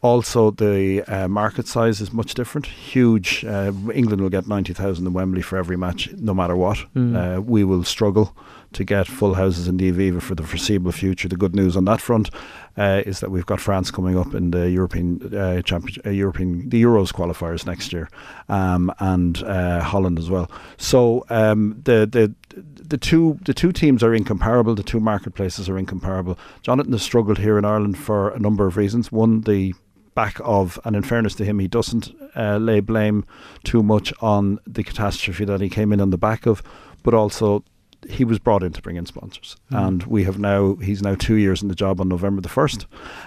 [0.00, 2.66] Also, the uh, market size is much different.
[2.66, 3.44] Huge.
[3.44, 6.78] Uh, England will get 90,000 in Wembley for every match, no matter what.
[6.94, 7.38] Mm.
[7.38, 8.36] Uh, we will struggle
[8.74, 11.26] to get full houses in the Aviva for the foreseeable future.
[11.26, 12.30] The good news on that front
[12.76, 16.68] uh, is that we've got France coming up in the European uh, Champion, uh, European
[16.68, 18.08] the Euros qualifiers next year,
[18.48, 20.48] um, and Holland as well.
[20.76, 22.34] So um, the the
[22.88, 24.76] the two the two teams are incomparable.
[24.76, 26.38] The two marketplaces are incomparable.
[26.62, 29.10] Jonathan has struggled here in Ireland for a number of reasons.
[29.10, 29.74] One, the
[30.18, 33.24] back of, and in fairness to him, he doesn't uh, lay blame
[33.62, 36.60] too much on the catastrophe that he came in on the back of,
[37.04, 37.62] but also
[38.08, 39.86] he was brought in to bring in sponsors, mm.
[39.86, 42.86] and we have now he's now two years in the job on November the first,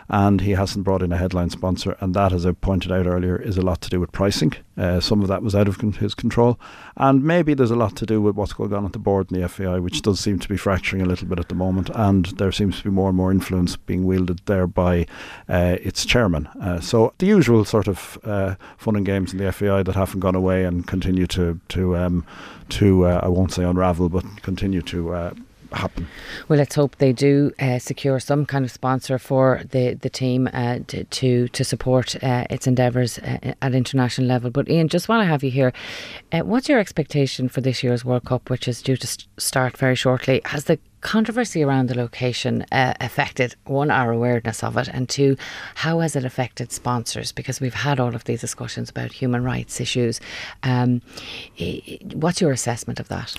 [0.10, 3.36] and he hasn't brought in a headline sponsor, and that, as I pointed out earlier,
[3.36, 4.54] is a lot to do with pricing.
[4.78, 6.60] Uh, some of that was out of con- his control,
[6.98, 9.42] and maybe there's a lot to do with what's going on at the board in
[9.42, 12.28] the FAI, which does seem to be fracturing a little bit at the moment, and
[12.38, 15.06] there seems to be more and more influence being wielded there by
[15.50, 16.48] uh, its chairman.
[16.60, 20.22] Uh, so the usual sort of uh, fun and games in the FAI that haven't
[20.22, 22.26] gone away and continue to to um,
[22.72, 25.34] to uh, I won't say unravel, but continue to uh,
[25.74, 26.08] happen.
[26.48, 30.50] Well, let's hope they do uh, secure some kind of sponsor for the the team
[30.54, 34.50] uh, to, to, support uh, its endeavours uh, at international level.
[34.50, 35.74] But Ian, just while I have you here,
[36.32, 39.78] uh, what's your expectation for this year's World Cup, which is due to st- start
[39.78, 40.42] very shortly?
[40.46, 45.36] Has the controversy around the location uh, affected one our awareness of it and two
[45.76, 47.32] how has it affected sponsors?
[47.32, 50.20] Because we've had all of these discussions about human rights issues.
[50.64, 51.02] Um,
[52.14, 53.38] what's your assessment of that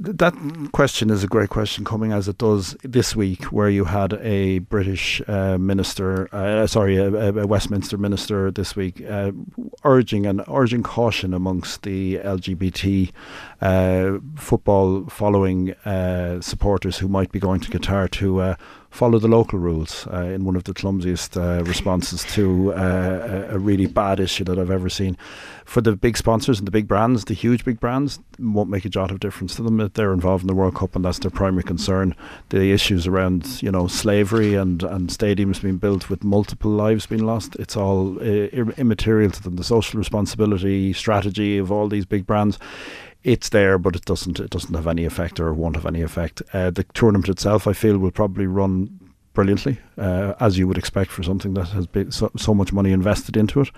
[0.00, 0.34] that
[0.72, 4.58] question is a great question coming as it does this week, where you had a
[4.60, 9.32] British uh, minister, uh, sorry, a, a, Westminster minister this week, uh,
[9.84, 13.12] urging and urging caution amongst the LGBT
[13.60, 18.56] uh, football following uh, supporters who might be going to Qatar to uh,
[18.94, 23.58] follow the local rules uh, in one of the clumsiest uh, responses to uh, a
[23.58, 25.16] really bad issue that I've ever seen.
[25.64, 28.88] For the big sponsors and the big brands, the huge big brands, won't make a
[28.88, 29.80] jot of difference to them.
[29.80, 32.14] if They're involved in the World Cup and that's their primary concern.
[32.50, 37.26] The issues around you know slavery and, and stadiums being built with multiple lives being
[37.26, 39.56] lost, it's all uh, immaterial to them.
[39.56, 42.60] The social responsibility strategy of all these big brands
[43.24, 46.42] it's there, but it doesn't it doesn't have any effect or won't have any effect.
[46.52, 49.00] Uh, the tournament itself, I feel, will probably run
[49.34, 52.92] brilliantly, uh, as you would expect for something that has been so, so much money
[52.92, 53.70] invested into it.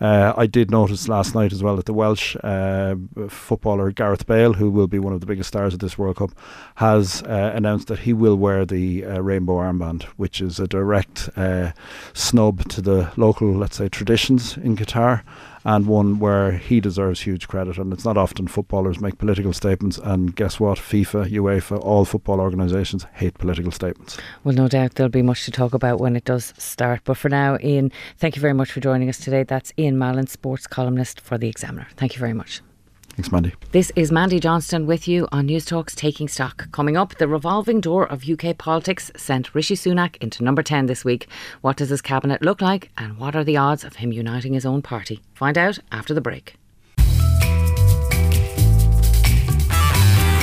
[0.00, 2.96] Uh, I did notice last night as well that the Welsh uh,
[3.28, 6.32] footballer Gareth Bale, who will be one of the biggest stars of this World Cup,
[6.76, 11.30] has uh, announced that he will wear the uh, rainbow armband, which is a direct
[11.36, 11.70] uh,
[12.12, 15.22] snub to the local, let's say, traditions in Qatar
[15.64, 17.78] and one where he deserves huge credit.
[17.78, 19.98] And it's not often footballers make political statements.
[19.98, 20.78] And guess what?
[20.78, 24.18] FIFA, UEFA, all football organisations hate political statements.
[24.44, 27.00] Well, no doubt there'll be much to talk about when it does start.
[27.04, 29.42] But for now, Ian, thank you very much for joining us today.
[29.42, 31.88] That's Ian Mallon, sports columnist for The Examiner.
[31.96, 32.60] Thank you very much.
[33.16, 33.54] Thanks, Mandy.
[33.70, 36.68] This is Mandy Johnston with you on Newstalk's Taking Stock.
[36.72, 41.04] Coming up, the revolving door of UK politics sent Rishi Sunak into number 10 this
[41.04, 41.28] week.
[41.60, 44.66] What does his cabinet look like, and what are the odds of him uniting his
[44.66, 45.20] own party?
[45.32, 46.56] Find out after the break.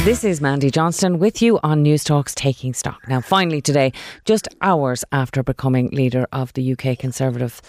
[0.06, 3.08] This is Mandy Johnston with you on Newstalk's Taking Stock.
[3.08, 3.92] Now, finally, today,
[4.24, 7.62] just hours after becoming leader of the UK Conservative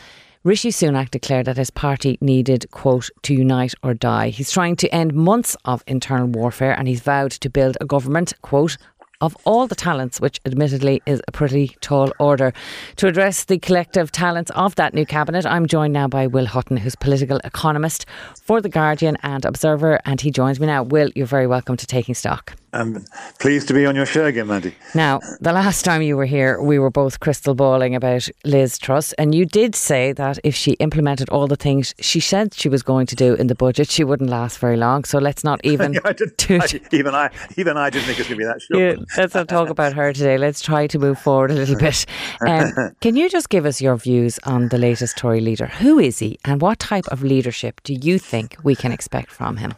[0.44, 4.30] Rishi Sunak declared that his party needed, quote, to unite or die.
[4.30, 8.32] He's trying to end months of internal warfare and he's vowed to build a government,
[8.42, 8.76] quote,
[9.20, 12.52] of all the talents, which admittedly is a pretty tall order.
[12.96, 16.76] To address the collective talents of that new cabinet, I'm joined now by Will Hutton,
[16.76, 18.04] who's political economist
[18.42, 20.82] for The Guardian and Observer, and he joins me now.
[20.82, 22.56] Will, you're very welcome to Taking Stock.
[22.74, 23.04] I'm
[23.38, 24.74] pleased to be on your show again, Mandy.
[24.94, 29.12] Now, the last time you were here, we were both crystal balling about Liz Truss,
[29.14, 32.82] and you did say that if she implemented all the things she said she was
[32.82, 35.04] going to do in the budget, she wouldn't last very long.
[35.04, 35.92] So let's not even.
[35.92, 36.14] yeah, I
[36.50, 38.80] I, even I, even I didn't think it was going to be that short.
[38.80, 40.38] Yeah, let's not talk about her today.
[40.38, 42.06] Let's try to move forward a little bit.
[42.46, 45.66] Um, can you just give us your views on the latest Tory leader?
[45.66, 49.58] Who is he, and what type of leadership do you think we can expect from
[49.58, 49.74] him?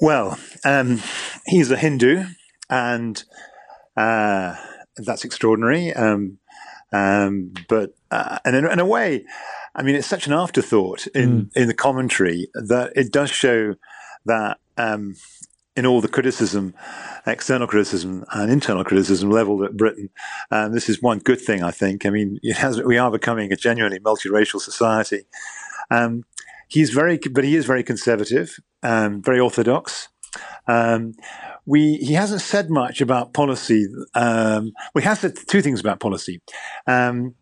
[0.00, 1.00] Well, um,
[1.46, 2.24] he's a Hindu,
[2.68, 3.22] and
[3.96, 4.56] uh,
[4.96, 5.92] that's extraordinary.
[5.92, 6.38] Um,
[6.92, 9.24] Um, but uh, and in, in, a way,
[9.74, 11.56] I mean, it's such an afterthought in mm.
[11.56, 13.76] in the commentary that it does show
[14.26, 14.58] that.
[14.76, 15.16] Um,
[15.74, 16.74] in all the criticism,
[17.26, 20.10] external criticism and internal criticism leveled at Britain.
[20.50, 22.04] And this is one good thing, I think.
[22.04, 25.24] I mean, has, we are becoming a genuinely multiracial society.
[25.90, 26.24] Um,
[26.68, 30.08] he's very, but he is very conservative, um, very orthodox.
[30.66, 31.14] Um,
[31.66, 33.86] we he hasn't said much about policy.
[34.14, 36.40] Um, well, he has said two things about policy.
[36.86, 37.34] Um,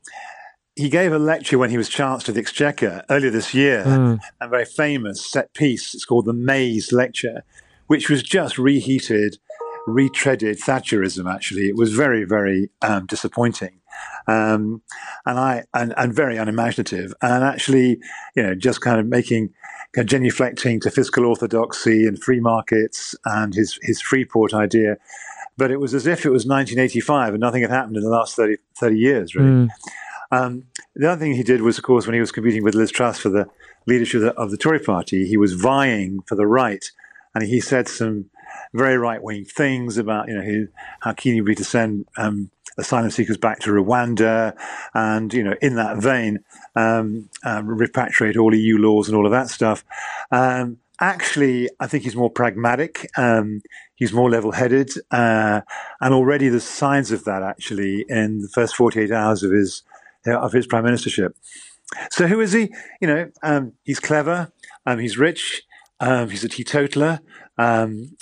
[0.76, 4.18] he gave a lecture when he was Chancellor of the Exchequer earlier this year, mm.
[4.40, 5.94] a very famous set piece.
[5.94, 7.44] It's called the Mais Lecture,
[7.86, 9.38] which was just reheated,
[9.86, 11.32] retreaded Thatcherism.
[11.32, 13.80] Actually, it was very, very um, disappointing,
[14.26, 14.82] um,
[15.26, 17.98] and I and, and very unimaginative, and actually,
[18.34, 19.50] you know, just kind of making
[19.96, 24.96] genuflecting to fiscal orthodoxy and free markets and his, his Freeport idea.
[25.56, 28.36] But it was as if it was 1985 and nothing had happened in the last
[28.36, 29.48] 30, 30 years, really.
[29.48, 29.68] Mm.
[30.32, 30.64] Um,
[30.94, 33.18] the other thing he did was, of course, when he was competing with Liz Truss
[33.18, 33.48] for the
[33.86, 36.84] leadership of the, of the Tory party, he was vying for the right.
[37.34, 38.26] And he said some
[38.74, 40.68] very right wing things about, you know, his,
[41.00, 44.56] how keen he'd be to send um, asylum seekers back to Rwanda,
[44.94, 46.40] and you know, in that vein,
[46.76, 49.84] um, um, repatriate all EU laws and all of that stuff.
[50.30, 53.08] Um, actually, I think he's more pragmatic.
[53.16, 53.62] Um,
[53.94, 55.60] he's more level-headed, uh,
[56.00, 59.82] and already there's signs of that actually in the first 48 hours of his
[60.26, 61.32] of his prime ministership.
[62.10, 62.72] So who is he?
[63.00, 64.52] You know, um, he's clever.
[64.86, 65.62] Um, he's rich.
[66.00, 67.20] he's a teetotaler.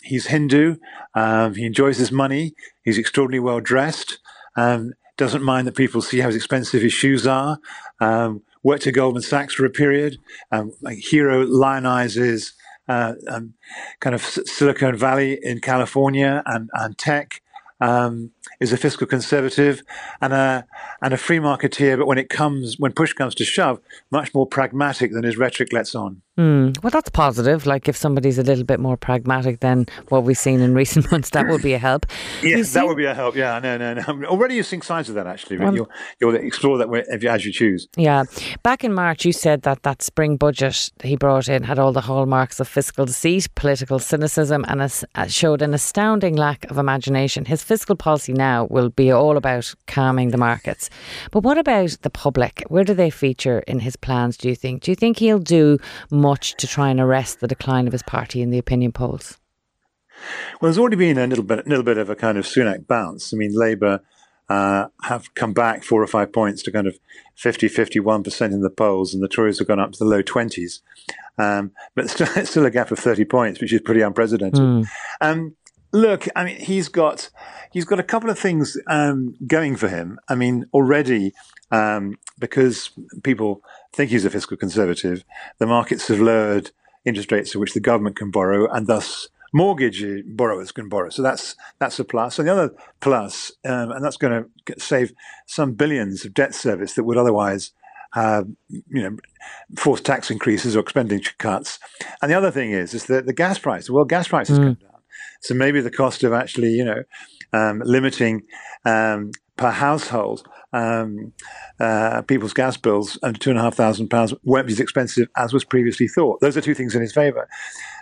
[0.02, 0.76] He's Hindu.
[1.14, 2.54] he enjoys his money.
[2.84, 4.18] He's extraordinarily well dressed.
[4.56, 7.58] Um, doesn't mind that people see how expensive his shoes are.
[8.00, 10.18] Um, worked at Goldman Sachs for a period.
[10.52, 12.52] Um, hero lionizes
[12.88, 13.54] uh, um,
[14.00, 17.42] kind of Silicon Valley in California and, and tech.
[17.80, 19.82] Um, is a fiscal conservative
[20.20, 20.66] and a
[21.00, 23.78] and a free marketeer, but when it comes when push comes to shove,
[24.10, 26.22] much more pragmatic than his rhetoric lets on.
[26.38, 27.66] Mm, well, that's positive.
[27.66, 31.30] Like if somebody's a little bit more pragmatic than what we've seen in recent months,
[31.30, 32.06] that would be a help.
[32.42, 33.34] Yes, that would be a help.
[33.34, 34.26] Yeah, no, no, no.
[34.26, 35.58] Already you're seeing signs of that actually.
[35.58, 36.88] Um, you'll, you'll explore that
[37.26, 37.88] as you choose.
[37.96, 38.24] Yeah.
[38.62, 42.02] Back in March, you said that that spring budget he brought in had all the
[42.02, 47.46] hallmarks of fiscal deceit, political cynicism, and a, showed an astounding lack of imagination.
[47.46, 50.88] His fiscal policy now will be all about calming the markets.
[51.32, 52.62] But what about the public?
[52.68, 54.82] Where do they feature in his plans, do you think?
[54.82, 55.78] Do you think he'll do
[56.28, 59.38] much to try and arrest the decline of his party in the opinion polls?
[60.60, 63.32] Well, there's already been a little bit, little bit of a kind of Sunak bounce.
[63.32, 64.00] I mean, Labour
[64.48, 66.98] uh, have come back four or five points to kind of
[67.36, 70.80] 50, 51% in the polls, and the Tories have gone up to the low 20s.
[71.38, 74.60] Um, but still, it's still a gap of 30 points, which is pretty unprecedented.
[74.60, 74.86] Mm.
[75.20, 75.56] Um,
[75.92, 77.30] look, I mean, he's got
[77.70, 80.18] he's got a couple of things um, going for him.
[80.28, 81.32] I mean, already
[81.70, 82.90] um, because
[83.22, 83.62] people
[83.92, 85.24] think he's a fiscal conservative,
[85.58, 86.70] the markets have lowered
[87.04, 91.08] interest rates at which the government can borrow, and thus mortgage borrowers can borrow.
[91.10, 92.38] So that's that's a plus.
[92.38, 95.12] And the other plus, um, and that's going to save
[95.46, 97.72] some billions of debt service that would otherwise
[98.12, 99.16] have, you know,
[99.76, 101.78] force tax increases or expenditure cuts.
[102.22, 104.62] And the other thing is, is that the gas price, well, gas prices mm.
[104.62, 104.87] come down.
[105.40, 107.02] So maybe the cost of actually, you know,
[107.52, 108.42] um, limiting
[108.84, 111.32] um, per household um,
[111.80, 115.28] uh, people's gas bills under two and a half thousand pounds won't be as expensive
[115.36, 116.40] as was previously thought.
[116.40, 117.48] Those are two things in his favour.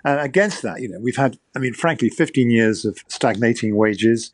[0.04, 4.32] Uh, against that, you know, we've had, I mean, frankly, 15 years of stagnating wages.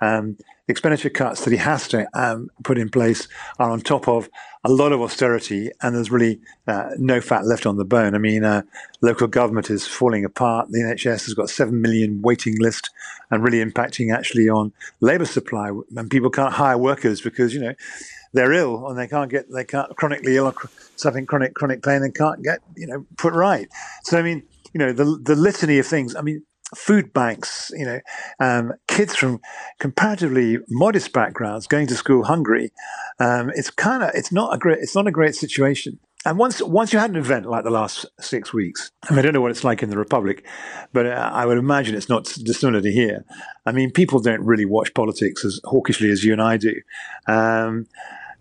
[0.00, 0.36] Um,
[0.68, 4.28] expenditure cuts that he has to um, put in place are on top of
[4.64, 8.14] a lot of austerity, and there's really uh, no fat left on the bone.
[8.14, 8.62] I mean, uh,
[9.02, 10.68] local government is falling apart.
[10.70, 12.90] The NHS has got seven million waiting list,
[13.30, 15.70] and really impacting actually on labour supply.
[15.96, 17.74] And people can't hire workers because you know
[18.32, 20.54] they're ill and they can't get they can't chronically ill or
[20.96, 23.68] suffering chronic chronic pain and can't get you know put right.
[24.04, 26.16] So I mean, you know, the the litany of things.
[26.16, 26.42] I mean,
[26.76, 28.00] food banks, you know,
[28.40, 29.40] um, kids from
[29.78, 32.72] comparatively modest backgrounds going to school hungry.
[33.20, 35.98] Um, it's kind of it's not a great it's not a great situation.
[36.26, 39.22] And once once you had an event like the last six weeks, I mean, I
[39.22, 40.46] don't know what it's like in the Republic,
[40.92, 43.24] but uh, I would imagine it's not dissimilar to here.
[43.66, 46.74] I mean, people don't really watch politics as hawkishly as you and I do.
[47.26, 47.86] Um,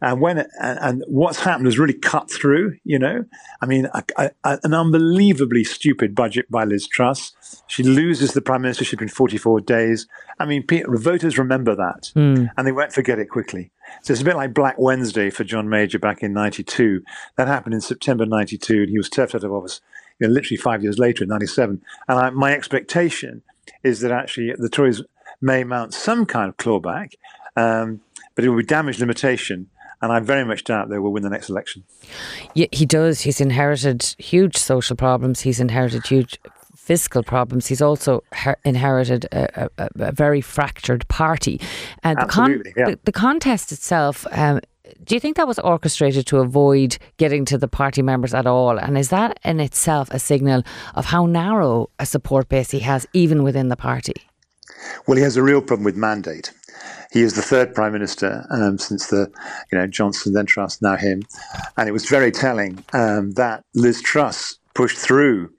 [0.04, 2.78] and when and, and, what's happened has really cut through.
[2.84, 3.24] You know,
[3.62, 4.04] I mean, a,
[4.44, 7.32] a, an unbelievably stupid budget by Liz Truss.
[7.68, 10.08] She loses the prime ministership in 44 days.
[10.40, 12.50] I mean, voters remember that, mm.
[12.58, 13.72] and they won't forget it quickly.
[14.02, 17.02] So it's a bit like Black Wednesday for John Major back in '92.
[17.38, 19.80] That happened in September '92, and he was turfed out of office.
[20.20, 21.82] You know, literally five years later in '97.
[22.10, 23.42] And I, my expectation
[23.84, 25.02] is that actually the Tories
[25.42, 27.14] may mount some kind of clawback,
[27.56, 28.02] um,
[28.36, 29.70] but it will be damage limitation
[30.04, 31.86] and I very much doubt they will win the next election.
[32.54, 33.22] Yeah, he does.
[33.22, 35.40] He's inherited huge social problems.
[35.40, 36.38] He's inherited huge
[36.76, 37.68] fiscal problems.
[37.68, 41.62] He's also her- inherited a, a, a, very fractured party.
[42.04, 42.90] And the, con- yeah.
[42.90, 44.28] the, the, contest itself.
[44.32, 44.60] Um,
[45.06, 48.78] do you think that was orchestrated to avoid getting to the party members at all?
[48.78, 50.64] And is that in itself a signal
[50.96, 54.16] of how narrow a support base he has, even within the party?
[55.08, 56.52] Well, he has a real problem with mandate.
[57.12, 59.32] He is the third prime minister um, since the,
[59.72, 61.24] you know, Johnson, then Truss, now him,
[61.78, 65.52] and it was very telling um, that Liz Truss pushed through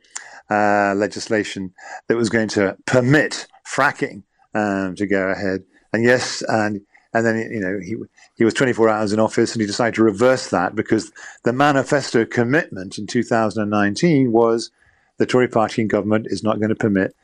[0.50, 1.72] uh, legislation
[2.08, 4.22] that was going to permit fracking
[4.54, 5.64] um, to go ahead.
[5.92, 6.80] And yes, and
[7.12, 7.96] and then you know he
[8.34, 11.12] he was 24 hours in office, and he decided to reverse that because
[11.44, 14.70] the manifesto commitment in 2019 was
[15.18, 17.14] the Tory party in government is not going to permit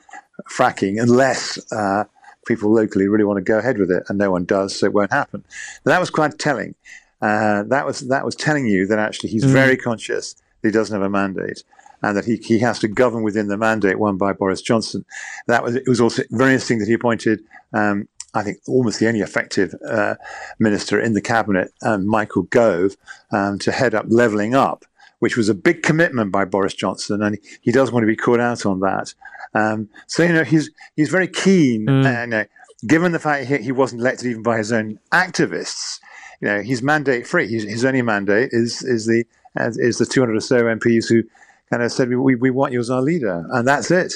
[0.49, 2.05] fracking unless uh,
[2.47, 4.93] people locally really want to go ahead with it, and no one does, so it
[4.93, 5.45] won't happen.
[5.85, 6.75] That was quite telling.
[7.23, 9.53] Uh, that was that was telling you that actually he's mm.
[9.53, 11.63] very conscious that he doesn't have a mandate
[12.03, 15.05] and that he, he has to govern within the mandate won by Boris Johnson.
[15.47, 17.43] That was it was also very interesting that he appointed.
[17.73, 20.15] Um, I think almost the only effective uh,
[20.61, 22.97] minister in the cabinet, um, Michael Gove,
[23.33, 24.85] um, to head up levelling up,
[25.21, 28.41] which was a big commitment by Boris Johnson, and he does want to be caught
[28.41, 29.15] out on that.
[29.55, 32.05] Um, so you know he's he's very keen, mm.
[32.05, 32.45] and uh,
[32.87, 36.01] given the fact he, he wasn't elected even by his own activists,
[36.41, 37.47] you know he's mandate free.
[37.47, 39.25] His, his only mandate is is the
[39.57, 41.23] is the 200 or so MPs who
[41.71, 43.47] kind of said, we, we want you as our leader.
[43.51, 44.13] And that's it.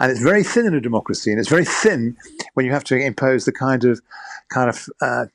[0.00, 1.30] And it's very thin in a democracy.
[1.30, 2.16] And it's very thin
[2.54, 4.00] when you have to impose the kind of,
[4.50, 5.26] kind of, uh,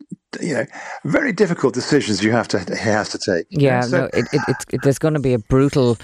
[0.42, 0.66] you know,
[1.06, 3.48] very difficult decisions you have to, he has to take.
[3.50, 5.98] Yeah, so, no, it, it, it, there's going to be a brutal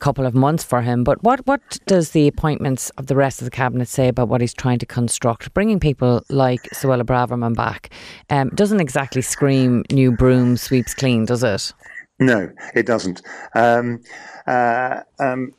[0.00, 1.04] couple of months for him.
[1.04, 4.40] But what, what does the appointments of the rest of the cabinet say about what
[4.40, 5.54] he's trying to construct?
[5.54, 7.90] Bringing people like Suella Braverman back
[8.28, 11.72] um, doesn't exactly scream new broom sweeps clean, does it?
[12.18, 13.22] No, it doesn't.
[13.54, 14.00] Um,
[14.46, 15.52] uh, um,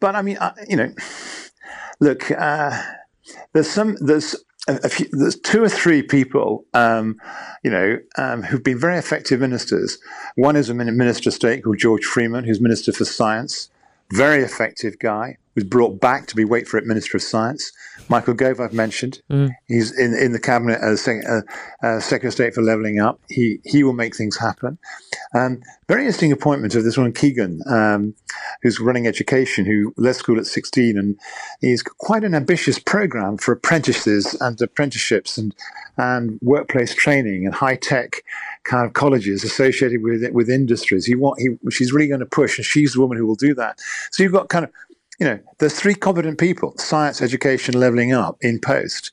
[0.00, 0.92] but I mean, uh, you know,
[2.00, 2.82] look, uh,
[3.52, 4.36] there's some there's
[4.88, 7.16] few, there's two or three people, um,
[7.62, 9.98] you know, um, who've been very effective ministers.
[10.36, 13.70] One is a minister of state called George Freeman, who's minister for science,
[14.12, 17.72] very effective guy was brought back to be, wait for it, Minister of Science.
[18.08, 19.20] Michael Gove, I've mentioned.
[19.28, 19.50] Mm.
[19.66, 21.40] He's in, in the cabinet as uh,
[21.82, 23.20] uh, Secretary of State for Levelling Up.
[23.28, 24.78] He he will make things happen.
[25.34, 28.14] Um, very interesting appointment of this one, Keegan, um,
[28.62, 31.18] who's running education, who left school at 16, and
[31.60, 35.54] he's quite an ambitious program for apprentices and apprenticeships and
[35.96, 38.22] and workplace training and high tech
[38.68, 41.06] kind of colleges associated with with industries.
[41.06, 43.54] He want he she's really going to push, and she's the woman who will do
[43.54, 43.80] that.
[44.10, 44.70] So you've got kind of
[45.18, 49.10] you know, there's three competent people, science, education, levelling up in post.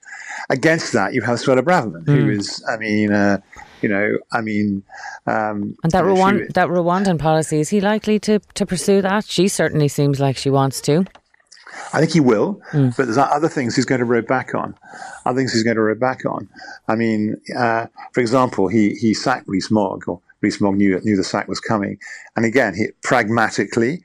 [0.52, 2.16] Against that, you have Suella Braverman, mm.
[2.16, 2.70] who hmm.
[2.70, 3.40] I mean, uh,
[3.82, 4.84] you know, I mean,
[5.26, 9.26] um, and that Rwand- that Rwandan policy is he likely to to pursue that?
[9.26, 11.06] She certainly seems like she wants to.
[11.94, 12.96] I think he will, mm.
[12.96, 14.76] but there's other things he's going to row back on.
[15.26, 16.48] Other things he's going to row back on.
[16.88, 21.48] I mean, uh, for example, he he sacked Rees-Mogg, or Rees-Mogg knew knew the sack
[21.48, 21.98] was coming,
[22.36, 24.04] and again, he pragmatically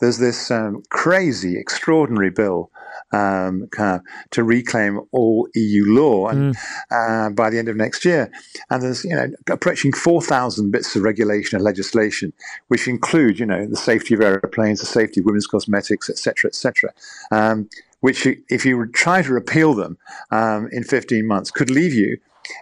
[0.00, 2.70] there's this um, crazy, extraordinary bill
[3.12, 6.56] um, kind of to reclaim all EU law and, mm.
[6.90, 8.30] uh, by the end of next year.
[8.70, 12.32] And there's, you know, approaching 4,000 bits of regulation and legislation,
[12.68, 16.90] which include, you know, the safety of aeroplanes, the safety of women's cosmetics, etc., etc.
[17.30, 17.68] Um,
[18.00, 19.96] which, if you try to repeal them
[20.32, 22.18] um, in 15 months, could leave you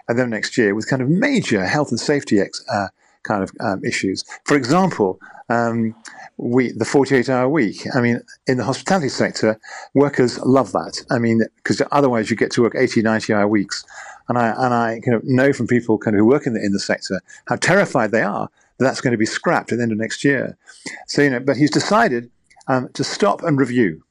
[0.07, 2.87] and then next year with kind of major health and safety ex- uh,
[3.23, 4.23] kind of um, issues.
[4.45, 5.19] For example,
[5.51, 5.95] um,
[6.37, 7.85] we, the 48 hour week.
[7.93, 9.59] I mean, in the hospitality sector,
[9.93, 11.03] workers love that.
[11.09, 13.83] I mean, because otherwise you get to work 80, 90 hour weeks.
[14.29, 16.63] And I, and I kind of know from people kind of who work in the,
[16.63, 19.83] in the sector how terrified they are that that's going to be scrapped at the
[19.83, 20.57] end of next year.
[21.07, 22.31] So, you know, but he's decided
[22.67, 24.03] um, to stop and review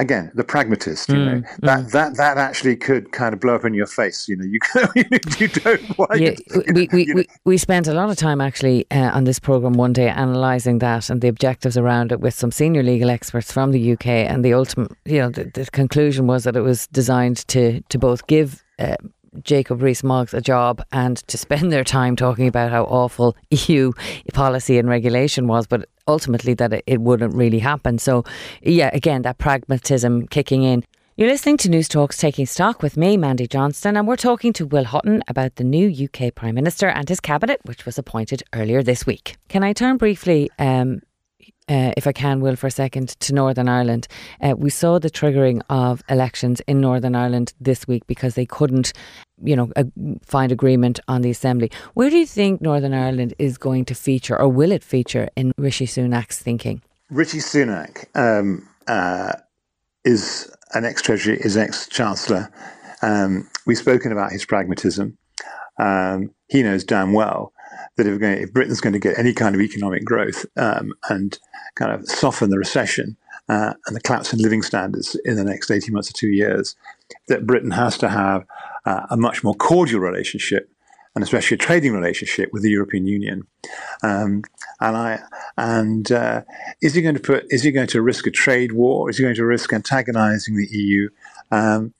[0.00, 1.56] again, the pragmatist, you mm, know, mm.
[1.60, 4.28] that, that, that actually could kind of blow up in your face.
[4.28, 4.58] You know, you,
[5.38, 6.34] you don't want yeah,
[6.72, 9.92] we, we, we, we spent a lot of time actually uh, on this program one
[9.92, 13.92] day analysing that and the objectives around it with some senior legal experts from the
[13.92, 14.06] UK.
[14.06, 17.98] And the ultimate, you know, the, the conclusion was that it was designed to, to
[17.98, 18.96] both give uh,
[19.42, 23.92] Jacob Rees-Mogg a job and to spend their time talking about how awful EU
[24.32, 27.98] policy and regulation was, but ultimately that it, it wouldn't really happen.
[27.98, 28.24] So,
[28.62, 30.84] yeah, again, that pragmatism kicking in.
[31.16, 34.84] You're listening to Newstalk's Taking Stock with me, Mandy Johnston, and we're talking to Will
[34.84, 39.04] Hutton about the new UK Prime Minister and his cabinet, which was appointed earlier this
[39.04, 39.36] week.
[39.48, 41.02] Can I turn briefly um,
[41.70, 44.08] uh, if I can, Will, for a second, to Northern Ireland.
[44.40, 48.92] Uh, we saw the triggering of elections in Northern Ireland this week because they couldn't,
[49.42, 49.84] you know, uh,
[50.22, 51.70] find agreement on the assembly.
[51.94, 55.52] Where do you think Northern Ireland is going to feature, or will it feature in
[55.56, 56.82] Rishi Sunak's thinking?
[57.08, 59.32] Rishi Sunak um, uh,
[60.04, 62.50] is an ex-treasury, is ex-chancellor.
[63.02, 65.16] Um, we've spoken about his pragmatism.
[65.78, 67.52] Um, he knows damn well
[68.02, 71.38] that if, if, Britain's going to get any kind of economic growth um, and
[71.74, 73.16] kind of soften the recession
[73.48, 76.76] uh, and the collapse in living standards in the next 18 months or two years,
[77.28, 78.46] that Britain has to have
[78.86, 80.70] uh, a much more cordial relationship
[81.14, 83.42] and especially a trading relationship with the European Union.
[84.02, 84.42] Um,
[84.80, 85.20] and I
[85.56, 86.42] and uh,
[86.80, 87.46] is he going to put?
[87.50, 89.10] Is he going to risk a trade war?
[89.10, 91.08] Is he going to risk antagonising the EU?
[91.50, 91.94] Um,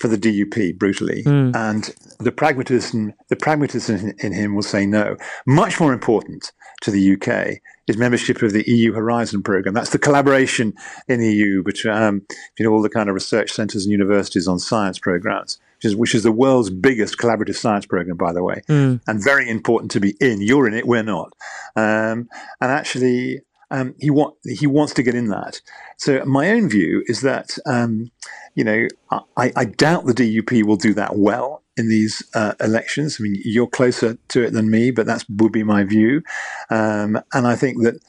[0.00, 1.54] for the DUP brutally, mm.
[1.54, 5.16] and the pragmatism, the pragmatism in him will say no.
[5.46, 9.74] Much more important to the UK is membership of the EU Horizon program.
[9.74, 10.72] That's the collaboration
[11.08, 12.22] in the EU between um,
[12.58, 15.96] you know all the kind of research centres and universities on science programs which is,
[15.96, 19.00] which is the world's biggest collaborative science program, by the way, mm.
[19.06, 20.42] and very important to be in.
[20.42, 21.32] You're in it, we're not.
[21.74, 22.28] Um,
[22.60, 23.40] and actually,
[23.70, 25.60] um, he want he wants to get in that.
[25.96, 28.10] So my own view is that um,
[28.54, 28.88] you know
[29.36, 33.16] I, I, doubt the DUP will do that well in these uh, elections.
[33.18, 36.22] I mean, you're closer to it than me, but that would be my view.
[36.68, 38.00] Um, and I think that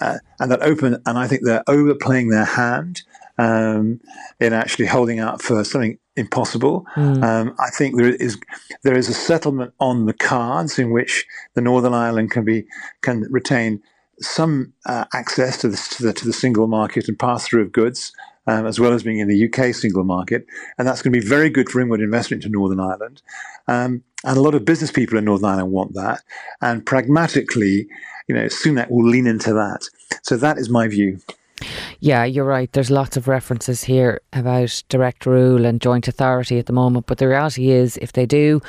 [0.00, 3.02] uh, and that open and I think they're overplaying their hand
[3.38, 4.00] um,
[4.40, 6.86] in actually holding out for something impossible.
[6.96, 7.22] Mm.
[7.22, 8.38] Um, I think there is
[8.82, 12.66] there is a settlement on the cards in which the Northern Ireland can be
[13.02, 13.82] can retain
[14.20, 17.72] some uh, access to the, to the, to the single market and pass through of
[17.72, 18.12] goods.
[18.48, 20.46] Um, as well as being in the UK single market,
[20.78, 23.20] and that's going to be very good for inward investment into Northern Ireland.
[23.66, 26.22] Um, and a lot of business people in Northern Ireland want that.
[26.60, 27.88] And pragmatically,
[28.28, 29.88] you know, Sunak will lean into that.
[30.22, 31.18] So that is my view.
[32.00, 32.70] Yeah, you're right.
[32.72, 37.06] There's lots of references here about direct rule and joint authority at the moment.
[37.06, 38.60] But the reality is, if they do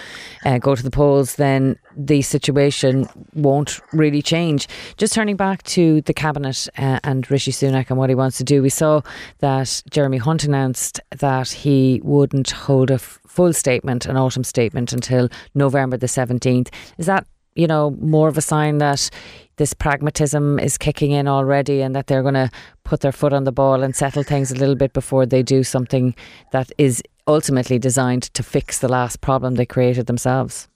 [0.45, 4.67] uh, go to the polls, then the situation won't really change.
[4.95, 8.43] Just turning back to the cabinet uh, and Rishi Sunak and what he wants to
[8.43, 9.01] do, we saw
[9.39, 14.93] that Jeremy Hunt announced that he wouldn't hold a f- full statement, an autumn statement,
[14.93, 16.69] until November the 17th.
[16.97, 19.09] Is that you know, more of a sign that
[19.57, 22.49] this pragmatism is kicking in already and that they're going to
[22.83, 25.63] put their foot on the ball and settle things a little bit before they do
[25.63, 26.15] something
[26.51, 30.67] that is ultimately designed to fix the last problem they created themselves.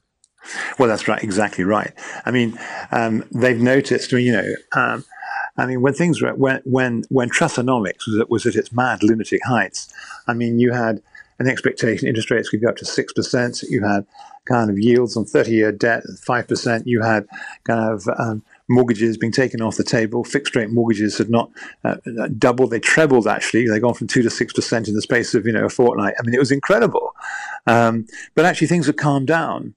[0.78, 1.94] Well, that's right, exactly right.
[2.26, 2.58] I mean,
[2.92, 4.12] um, they've noticed.
[4.12, 5.06] I mean, you know, um,
[5.56, 9.04] I mean, when things were when when when Trussonomics was at, was at its mad
[9.04, 9.94] lunatic heights.
[10.28, 11.02] I mean, you had
[11.38, 13.62] an expectation interest rates could go up to six percent.
[13.62, 14.08] You had
[14.46, 16.84] kind of yields on 30 year debt, 5%.
[16.86, 17.28] You had
[17.64, 20.24] kind of um, mortgages being taken off the table.
[20.24, 21.52] Fixed rate mortgages had not
[21.84, 21.96] uh,
[22.38, 23.68] doubled, they trebled actually.
[23.68, 26.16] They've gone from 2 to 6% in the space of, you know, a fortnight.
[26.20, 27.14] I mean, it was incredible.
[27.68, 28.06] Um,
[28.36, 29.76] but actually, things have calmed down.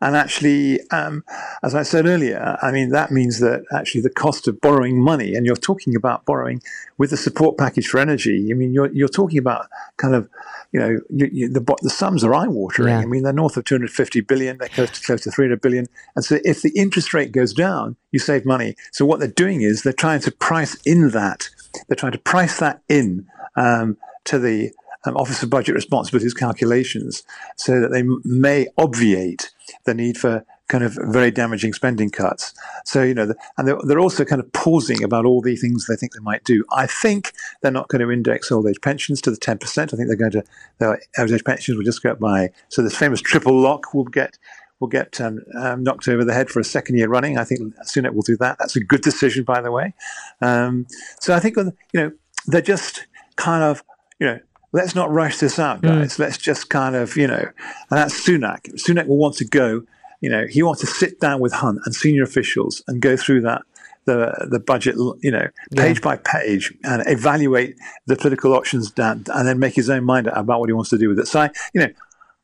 [0.00, 1.24] And actually, um,
[1.62, 5.34] as I said earlier, I mean, that means that actually the cost of borrowing money,
[5.34, 6.62] and you're talking about borrowing
[6.98, 10.28] with the support package for energy, I mean, you're, you're talking about kind of
[10.72, 12.88] you know, you, you, the the sums are eye watering.
[12.88, 13.00] Yeah.
[13.00, 14.56] I mean, they're north of 250 billion.
[14.56, 15.86] They're close to close to 300 billion.
[16.16, 18.74] And so, if the interest rate goes down, you save money.
[18.90, 21.50] So what they're doing is they're trying to price in that.
[21.88, 24.72] They're trying to price that in um, to the
[25.04, 27.22] um, Office of Budget Responsibility's calculations,
[27.56, 29.50] so that they may obviate
[29.84, 32.54] the need for kind of very damaging spending cuts.
[32.86, 35.86] So, you know, the, and they're, they're, also kind of pausing about all the things
[35.86, 36.64] they think they might do.
[36.72, 39.78] I think they're not going to index old age pensions to the 10%.
[39.78, 40.44] I think they're going to,
[40.78, 44.04] their old age pensions will just go up by, so this famous triple lock will
[44.04, 44.38] get,
[44.80, 47.36] will get um, um, knocked over the head for a second year running.
[47.36, 48.56] I think Sunak will do that.
[48.58, 49.92] That's a good decision, by the way.
[50.40, 50.86] Um,
[51.20, 52.12] so I think, you know,
[52.46, 53.84] they're just kind of,
[54.18, 54.40] you know,
[54.72, 55.86] let's not rush this out, hmm.
[55.86, 56.16] guys.
[56.16, 56.18] Mm.
[56.18, 57.44] Let's just kind of, you know,
[57.90, 58.72] and that's Sunak.
[58.74, 59.82] Sunak will want to go
[60.22, 63.42] you know, he wants to sit down with Hunt and senior officials and go through
[63.42, 63.62] that
[64.04, 66.04] the the budget, you know, page yeah.
[66.04, 70.60] by page, and evaluate the political options down, and then make his own mind about
[70.60, 71.26] what he wants to do with it.
[71.26, 71.88] So, I, you know,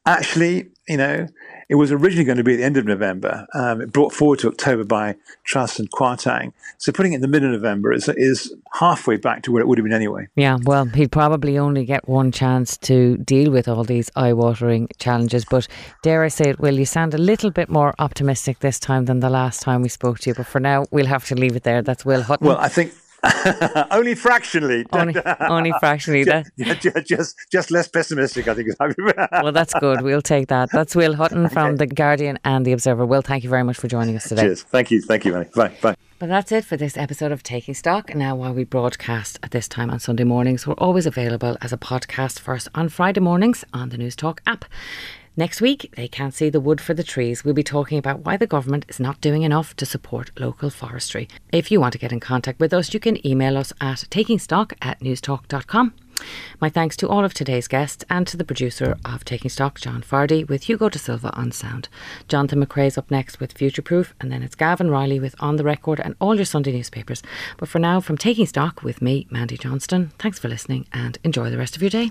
[0.07, 1.29] actually, you know,
[1.69, 3.47] it was originally going to be at the end of November.
[3.53, 6.53] Um, it brought forward to October by Truss and Kwarteng.
[6.79, 9.69] So putting it in the middle of November is, is halfway back to where it
[9.69, 10.29] would have been anyway.
[10.35, 15.45] Yeah, well, he'd probably only get one chance to deal with all these eye-watering challenges.
[15.45, 15.69] But
[16.03, 19.21] dare I say it, Will, you sound a little bit more optimistic this time than
[19.21, 20.35] the last time we spoke to you.
[20.35, 21.83] But for now, we'll have to leave it there.
[21.83, 22.47] That's Will Hutton.
[22.47, 22.95] Well, I think
[23.91, 24.87] only fractionally.
[24.93, 26.25] Only, only fractionally.
[26.59, 28.69] Just, just, just less pessimistic, I think.
[28.79, 30.03] well, that's good.
[30.03, 30.71] We'll take that.
[30.73, 31.55] That's Will Hutton okay.
[31.55, 33.07] from The Guardian and The Observer.
[33.07, 34.43] Will, thank you very much for joining us today.
[34.43, 34.63] Cheers.
[34.63, 35.01] Thank you.
[35.03, 35.49] Thank you, Manny.
[35.55, 35.73] Bye.
[35.81, 35.97] Bye.
[36.19, 38.15] But that's it for this episode of Taking Stock.
[38.15, 41.79] Now, while we broadcast at this time on Sunday mornings, we're always available as a
[41.79, 44.65] podcast first on Friday mornings on the Newstalk app.
[45.39, 47.45] Next week, they can't see the wood for the trees.
[47.45, 51.29] We'll be talking about why the government is not doing enough to support local forestry.
[51.53, 54.73] If you want to get in contact with us, you can email us at takingstock
[54.83, 55.95] at newstalk.com.
[56.61, 60.03] My thanks to all of today's guests and to the producer of Taking Stock, John
[60.03, 61.89] Fardy, with Hugo De Silva on sound.
[62.27, 65.63] Jonathan McCrea's up next with Future Proof, and then it's Gavan Reilly with On the
[65.63, 67.23] Record and all your Sunday newspapers.
[67.59, 71.49] But for now, from Taking Stock with me, Mandy Johnston, thanks for listening and enjoy
[71.49, 72.11] the rest of your day.